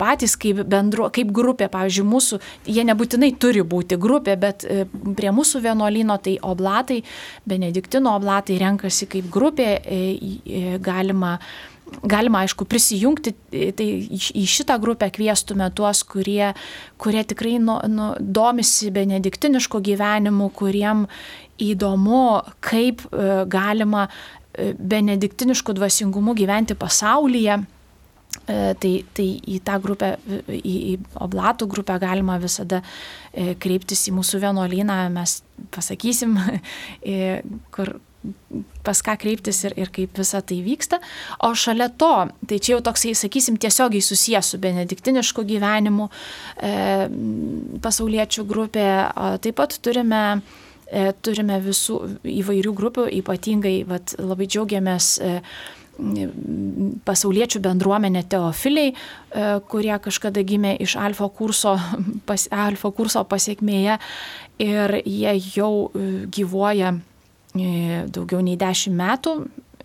patys 0.00 0.36
kaip, 0.40 0.62
bendru, 0.70 1.08
kaip 1.12 1.32
grupė, 1.36 1.68
pavyzdžiui, 1.72 2.06
mūsų, 2.08 2.40
jie 2.70 2.84
nebūtinai 2.88 3.32
turi 3.40 3.64
būti 3.66 3.98
grupė, 4.00 4.36
bet 4.40 4.64
e, 4.64 4.84
prie 5.16 5.32
mūsų 5.36 5.64
vienuolino 5.66 6.16
tai 6.22 6.38
oblatai, 6.42 7.02
benediktino 7.48 8.14
oblatai 8.20 8.60
renkasi 8.60 9.08
kaip 9.10 9.28
grupė, 9.32 9.74
e, 9.84 10.78
galima 10.82 11.36
galima, 12.02 12.44
aišku, 12.44 12.64
prisijungti, 12.68 13.32
tai 13.76 13.86
į 14.10 14.44
šitą 14.48 14.76
grupę 14.82 15.10
kviestume 15.14 15.68
tuos, 15.76 16.02
kurie, 16.06 16.52
kurie 17.00 17.24
tikrai 17.28 17.58
nu, 17.62 17.78
nu, 17.90 18.12
domisi 18.20 18.90
benediktinišku 18.94 19.82
gyvenimu, 19.84 20.50
kuriem 20.56 21.06
įdomu, 21.60 22.24
kaip 22.64 23.04
e, 23.10 23.28
galima 23.50 24.06
e, 24.08 24.72
benediktinišku 24.74 25.76
dvasingumu 25.76 26.34
gyventi 26.38 26.76
pasaulyje. 26.78 27.60
E, 27.60 28.58
tai, 28.80 28.92
tai 29.16 29.28
į 29.50 29.58
tą 29.66 29.78
grupę, 29.82 30.14
į, 30.48 30.74
į 30.94 30.94
oblatų 31.20 31.68
grupę 31.70 31.98
galima 32.02 32.38
visada 32.42 32.82
kreiptis 33.30 34.08
į 34.10 34.14
mūsų 34.16 34.40
vienuolyną, 34.42 35.02
mes 35.14 35.40
pasakysim, 35.74 36.38
kur, 37.74 37.92
pas 38.84 39.00
ką 39.04 39.16
kreiptis 39.20 39.62
ir, 39.68 39.74
ir 39.80 39.90
kaip 39.92 40.18
visa 40.20 40.40
tai 40.44 40.60
vyksta. 40.64 41.00
O 41.46 41.52
šalia 41.56 41.88
to, 42.00 42.12
tai 42.48 42.60
čia 42.60 42.76
jau 42.76 42.82
toksai, 42.90 43.14
sakysim, 43.16 43.58
tiesiogiai 43.60 44.04
susijęs 44.04 44.52
su 44.52 44.60
benediktinišku 44.60 45.44
gyvenimu, 45.48 46.08
e, 46.60 46.72
pasauliečių 47.84 48.46
grupė, 48.48 48.88
o 49.16 49.34
taip 49.42 49.60
pat 49.60 49.76
turime 49.84 50.22
e, 50.90 51.10
turime 51.22 51.60
visų 51.64 52.00
įvairių 52.28 52.76
grupių, 52.76 53.10
ypatingai 53.20 53.76
vat, 53.88 54.16
labai 54.18 54.48
džiaugiamės 54.50 55.12
e, 55.20 55.36
pasauliečių 57.04 57.60
bendruomenė 57.64 58.24
teofiliai, 58.32 58.92
e, 58.92 59.50
kurie 59.70 59.96
kažkada 60.02 60.44
gimė 60.44 60.76
iš 60.80 60.96
alfa 61.00 61.28
kurso, 61.28 61.76
pas, 62.28 62.48
alfa 62.50 62.92
kurso 62.96 63.24
pasiekmėje 63.28 64.00
ir 64.60 64.98
jie 65.04 65.36
jau 65.54 65.72
e, 65.92 66.10
gyvuoja 66.32 66.96
E, 66.98 67.09
daugiau 67.54 68.42
nei 68.44 68.56
dešimt 68.60 68.96
metų. 68.96 69.34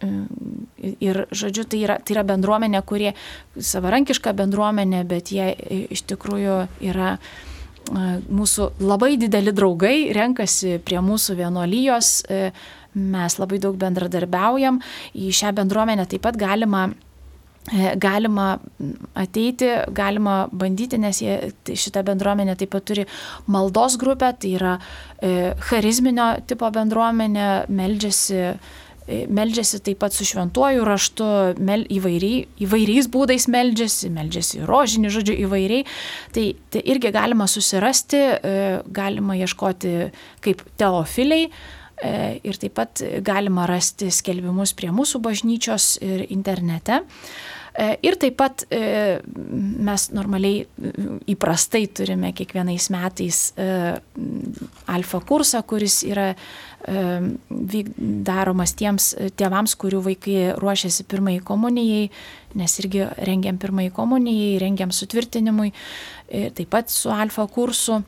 E, 0.02 0.12
ir, 1.04 1.24
žodžiu, 1.32 1.66
tai 1.70 1.82
yra, 1.86 1.98
tai 2.04 2.18
yra 2.18 2.26
bendruomenė, 2.28 2.82
kurie 2.86 3.14
savarankiška 3.56 4.36
bendruomenė, 4.38 5.04
bet 5.08 5.32
jie 5.34 5.52
e, 5.54 5.82
iš 5.96 6.06
tikrųjų 6.12 6.66
yra 6.92 7.18
mūsų 7.86 8.72
labai 8.82 9.12
dideli 9.22 9.52
draugai, 9.54 10.10
renkasi 10.18 10.80
prie 10.82 10.98
mūsų 11.06 11.36
vienuolijos, 11.38 12.08
mes 12.98 13.36
labai 13.38 13.60
daug 13.62 13.78
bendradarbiaujam, 13.78 14.80
į 15.14 15.30
šią 15.30 15.52
bendruomenę 15.60 16.08
taip 16.10 16.24
pat 16.26 16.40
galima 16.42 16.88
E, 16.90 17.05
galima 17.98 18.60
ateiti, 19.18 19.68
galima 19.90 20.46
bandyti, 20.52 21.00
nes 21.02 21.22
jie, 21.22 21.52
tai 21.66 21.78
šita 21.80 22.04
bendruomenė 22.06 22.54
taip 22.60 22.74
pat 22.76 22.86
turi 22.86 23.06
maldos 23.50 23.98
grupę, 23.98 24.32
tai 24.38 24.56
yra 24.60 24.76
e, 25.18 25.54
charizminio 25.66 26.36
tipo 26.46 26.70
bendruomenė, 26.70 27.48
meldžiasi, 27.74 28.42
e, 29.08 29.24
meldžiasi 29.34 29.80
taip 29.88 30.04
pat 30.04 30.14
su 30.14 30.28
šventuoju 30.30 30.86
raštu, 30.86 31.30
mel, 31.66 31.88
įvairiai, 31.90 32.44
įvairiais 32.68 33.10
būdais 33.10 33.50
meldžiasi, 33.50 34.12
meldžiasi 34.14 34.62
rožinį, 34.70 35.14
žodžiu, 35.18 35.40
įvairiai. 35.48 35.88
Tai, 36.38 36.46
tai 36.70 36.86
irgi 36.94 37.14
galima 37.18 37.50
susirasti, 37.50 38.22
e, 38.22 38.54
galima 38.86 39.40
ieškoti 39.42 39.96
kaip 40.46 40.62
teofiliai. 40.78 41.50
E, 41.96 42.14
ir 42.44 42.58
taip 42.60 42.74
pat 42.78 43.02
galima 43.26 43.66
rasti 43.72 44.12
skelbimus 44.12 44.76
prie 44.78 44.94
mūsų 44.94 45.22
bažnyčios 45.24 45.96
ir 46.04 46.26
internete. 46.28 47.02
E, 47.76 47.88
ir 48.08 48.16
taip 48.16 48.38
pat 48.40 48.64
e, 48.72 49.20
mes 49.84 50.06
normaliai 50.16 50.64
įprastai 51.32 51.84
turime 51.92 52.32
kiekvienais 52.36 52.88
metais 52.94 53.40
e, 53.60 53.68
alfa 54.96 55.20
kursą, 55.28 55.64
kuris 55.68 56.04
yra 56.08 56.34
daromas 56.86 58.76
tiems 58.78 59.08
tėvams, 59.40 59.74
kurių 59.82 60.04
vaikai 60.06 60.36
ruošiasi 60.62 61.08
pirmai 61.10 61.40
komunijai, 61.42 62.12
nes 62.62 62.76
irgi 62.84 63.08
rengiam 63.26 63.58
pirmai 63.58 63.88
komunijai, 63.90 64.60
rengiam 64.62 64.94
sutvirtinimui, 64.94 65.72
taip 66.30 66.70
pat 66.70 66.94
su 66.94 67.10
alfa 67.10 67.48
kursu. 67.50 68.04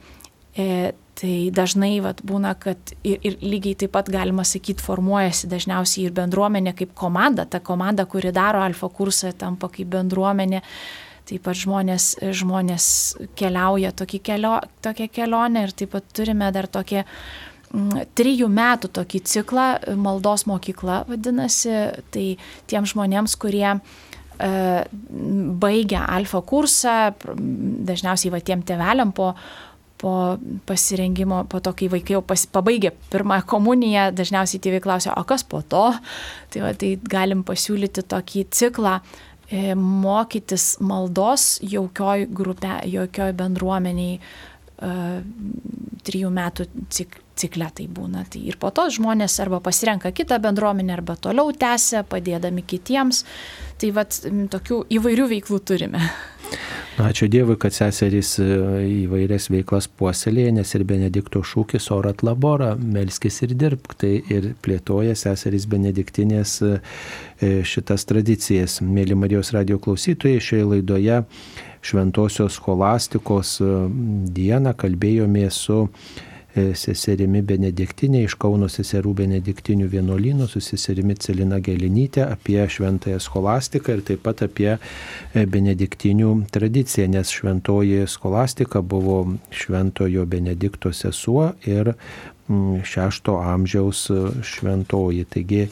Tai 1.17 1.33
dažnai 1.49 1.95
vat, 2.05 2.19
būna, 2.21 2.51
kad 2.61 2.91
ir, 3.01 3.17
ir 3.25 3.39
lygiai 3.41 3.77
taip 3.81 3.95
pat 3.95 4.09
galima 4.13 4.43
sakyti, 4.45 4.83
formuojasi 4.85 5.49
dažniausiai 5.49 6.05
ir 6.05 6.13
bendruomenė 6.13 6.75
kaip 6.77 6.91
komanda. 6.97 7.47
Ta 7.49 7.57
komanda, 7.57 8.05
kuri 8.05 8.29
daro 8.35 8.61
alfa 8.61 8.89
kursą, 8.93 9.31
tampa 9.33 9.71
kaip 9.73 9.89
bendruomenė. 9.95 10.61
Taip 11.27 11.43
pat 11.43 11.57
žmonės, 11.57 12.11
žmonės 12.21 12.89
keliauja 13.35 13.91
kelio, 14.21 14.59
tokią 14.85 15.09
kelionę 15.09 15.65
ir 15.65 15.73
taip 15.73 15.95
pat 15.95 16.05
turime 16.13 16.51
dar 16.53 16.69
tokį 16.69 17.01
mm, 17.01 18.05
trijų 18.15 18.47
metų 18.53 18.93
tokį 19.01 19.23
ciklą, 19.25 19.67
maldos 19.97 20.45
mokykla 20.45 21.01
vadinasi, 21.09 21.73
tai 22.13 22.27
tiem 22.69 22.85
žmonėms, 22.85 23.35
kurie 23.41 23.73
e, 23.73 24.51
baigia 25.65 26.05
alfa 26.05 26.45
kursą, 26.45 26.99
dažniausiai 27.89 28.37
va 28.37 28.39
tiem 28.39 28.61
teveliam 28.61 29.11
po 29.11 29.33
po 29.97 30.37
pasirengimo, 30.69 31.43
po 31.49 31.59
to, 31.59 31.73
kai 31.77 31.89
vaikai 31.91 32.17
jau 32.17 32.23
pas, 32.25 32.43
pabaigė 32.53 32.93
pirmąją 33.11 33.45
komuniją, 33.49 34.09
dažniausiai 34.17 34.61
tėvai 34.61 34.81
klausia, 34.83 35.15
o 35.17 35.23
kas 35.27 35.45
po 35.47 35.63
to? 35.65 35.87
Tai, 36.53 36.63
va, 36.65 36.73
tai 36.77 36.93
galim 37.01 37.41
pasiūlyti 37.47 38.05
tokį 38.13 38.45
ciklą 38.53 38.99
e, 39.49 39.73
mokytis 39.77 40.75
maldos 40.85 41.55
jaukioj 41.65 42.27
grupė, 42.29 42.79
jaukioj 42.93 43.33
bendruomeniai 43.41 44.19
e, 44.19 44.93
trijų 46.07 46.31
metų 46.33 46.69
cik, 46.93 47.19
cikle 47.37 47.69
tai 47.73 47.87
būna. 47.91 48.25
Tai 48.29 48.41
ir 48.49 48.57
po 48.61 48.71
to 48.75 48.87
žmonės 48.93 49.39
arba 49.43 49.59
pasirenka 49.65 50.13
kitą 50.15 50.39
bendruomenę, 50.43 50.97
arba 50.99 51.17
toliau 51.19 51.53
tęsia, 51.57 52.05
padėdami 52.07 52.65
kitiems. 52.67 53.23
Tai 53.81 53.93
vad 53.97 54.21
tokių 54.53 54.83
įvairių 54.97 55.29
veiklų 55.35 55.61
turime. 55.65 56.01
Ačiū 56.97 57.27
Dievui, 57.29 57.53
kad 57.61 57.75
seserys 57.75 58.31
e, 58.41 58.45
įvairias 59.03 59.51
veiklas 59.53 59.85
puoselėje, 59.99 60.55
nes 60.57 60.71
ir 60.73 60.85
Benedikto 60.89 61.43
šūkis 61.45 61.91
orat 61.93 62.23
labora, 62.25 62.71
melskis 62.73 63.37
ir 63.45 63.53
dirbk, 63.53 63.93
tai 64.01 64.15
ir 64.33 64.47
plėtoja 64.65 65.13
seserys 65.13 65.67
Benediktinės 65.69 66.55
e, 66.65 66.71
e, 67.37 67.51
šitas 67.61 68.07
tradicijas. 68.09 68.79
Mėly 68.81 69.13
Marijos 69.13 69.53
radio 69.53 69.77
klausytojai, 69.77 70.41
šioje 70.41 70.71
laidoje 70.71 71.19
Šventojios 71.85 72.57
scholastikos 72.57 73.59
dieną 74.33 74.73
kalbėjome 74.81 75.45
su 75.53 75.83
seserimi 76.77 77.41
Benediktinė 77.45 78.23
iš 78.27 78.35
Kauno 78.41 78.69
seserų 78.71 79.13
Benediktinių 79.21 79.87
vienuolynų 79.91 80.47
su 80.51 80.61
seserimi 80.63 81.15
Celina 81.21 81.59
Gelinytė 81.63 82.25
apie 82.27 82.59
šventąją 82.69 83.19
scholastiką 83.23 83.97
ir 83.97 84.05
taip 84.07 84.23
pat 84.25 84.45
apie 84.45 84.71
e, 84.75 84.79
Benediktinių 85.45 86.33
tradiciją, 86.53 87.07
nes 87.13 87.33
šventoji 87.33 88.07
scholastika 88.09 88.81
buvo 88.81 89.19
šventojo 89.51 90.25
Benedikto 90.25 90.93
sesuo 90.93 91.51
ir 91.67 91.93
šešto 92.83 93.37
amžiaus 93.43 94.07
šventoji. 94.43 95.25
Taigi 95.27 95.67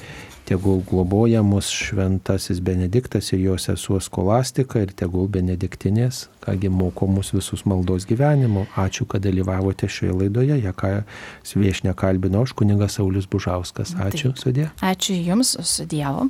tegul 0.45 0.81
globoja 0.89 1.41
mus 1.43 1.69
šventasis 1.73 2.61
Benediktas 2.61 3.31
ir 3.33 3.39
jo 3.39 3.57
sesuo 3.57 3.99
skolastika 3.99 4.83
ir 4.83 4.93
tegul 4.93 5.27
Benediktinės, 5.31 6.27
kągi 6.45 6.69
moko 6.69 7.09
mus 7.09 7.33
visus 7.33 7.65
maldos 7.65 8.05
gyvenimo. 8.09 8.67
Ačiū, 8.77 9.09
kad 9.09 9.25
dalyvavote 9.25 9.89
šioje 9.89 10.17
laidoje, 10.21 10.61
ją 10.61 10.73
ką 10.77 10.95
sviešne 11.43 11.95
kalbino 11.97 12.45
aš, 12.45 12.53
kuningas 12.53 12.99
Saulis 12.99 13.27
Bužauskas. 13.27 13.97
Ačiū, 13.97 14.35
sudė. 14.39 14.69
Ačiū 14.85 15.17
Jums, 15.17 15.57
sudėvu. 15.75 16.29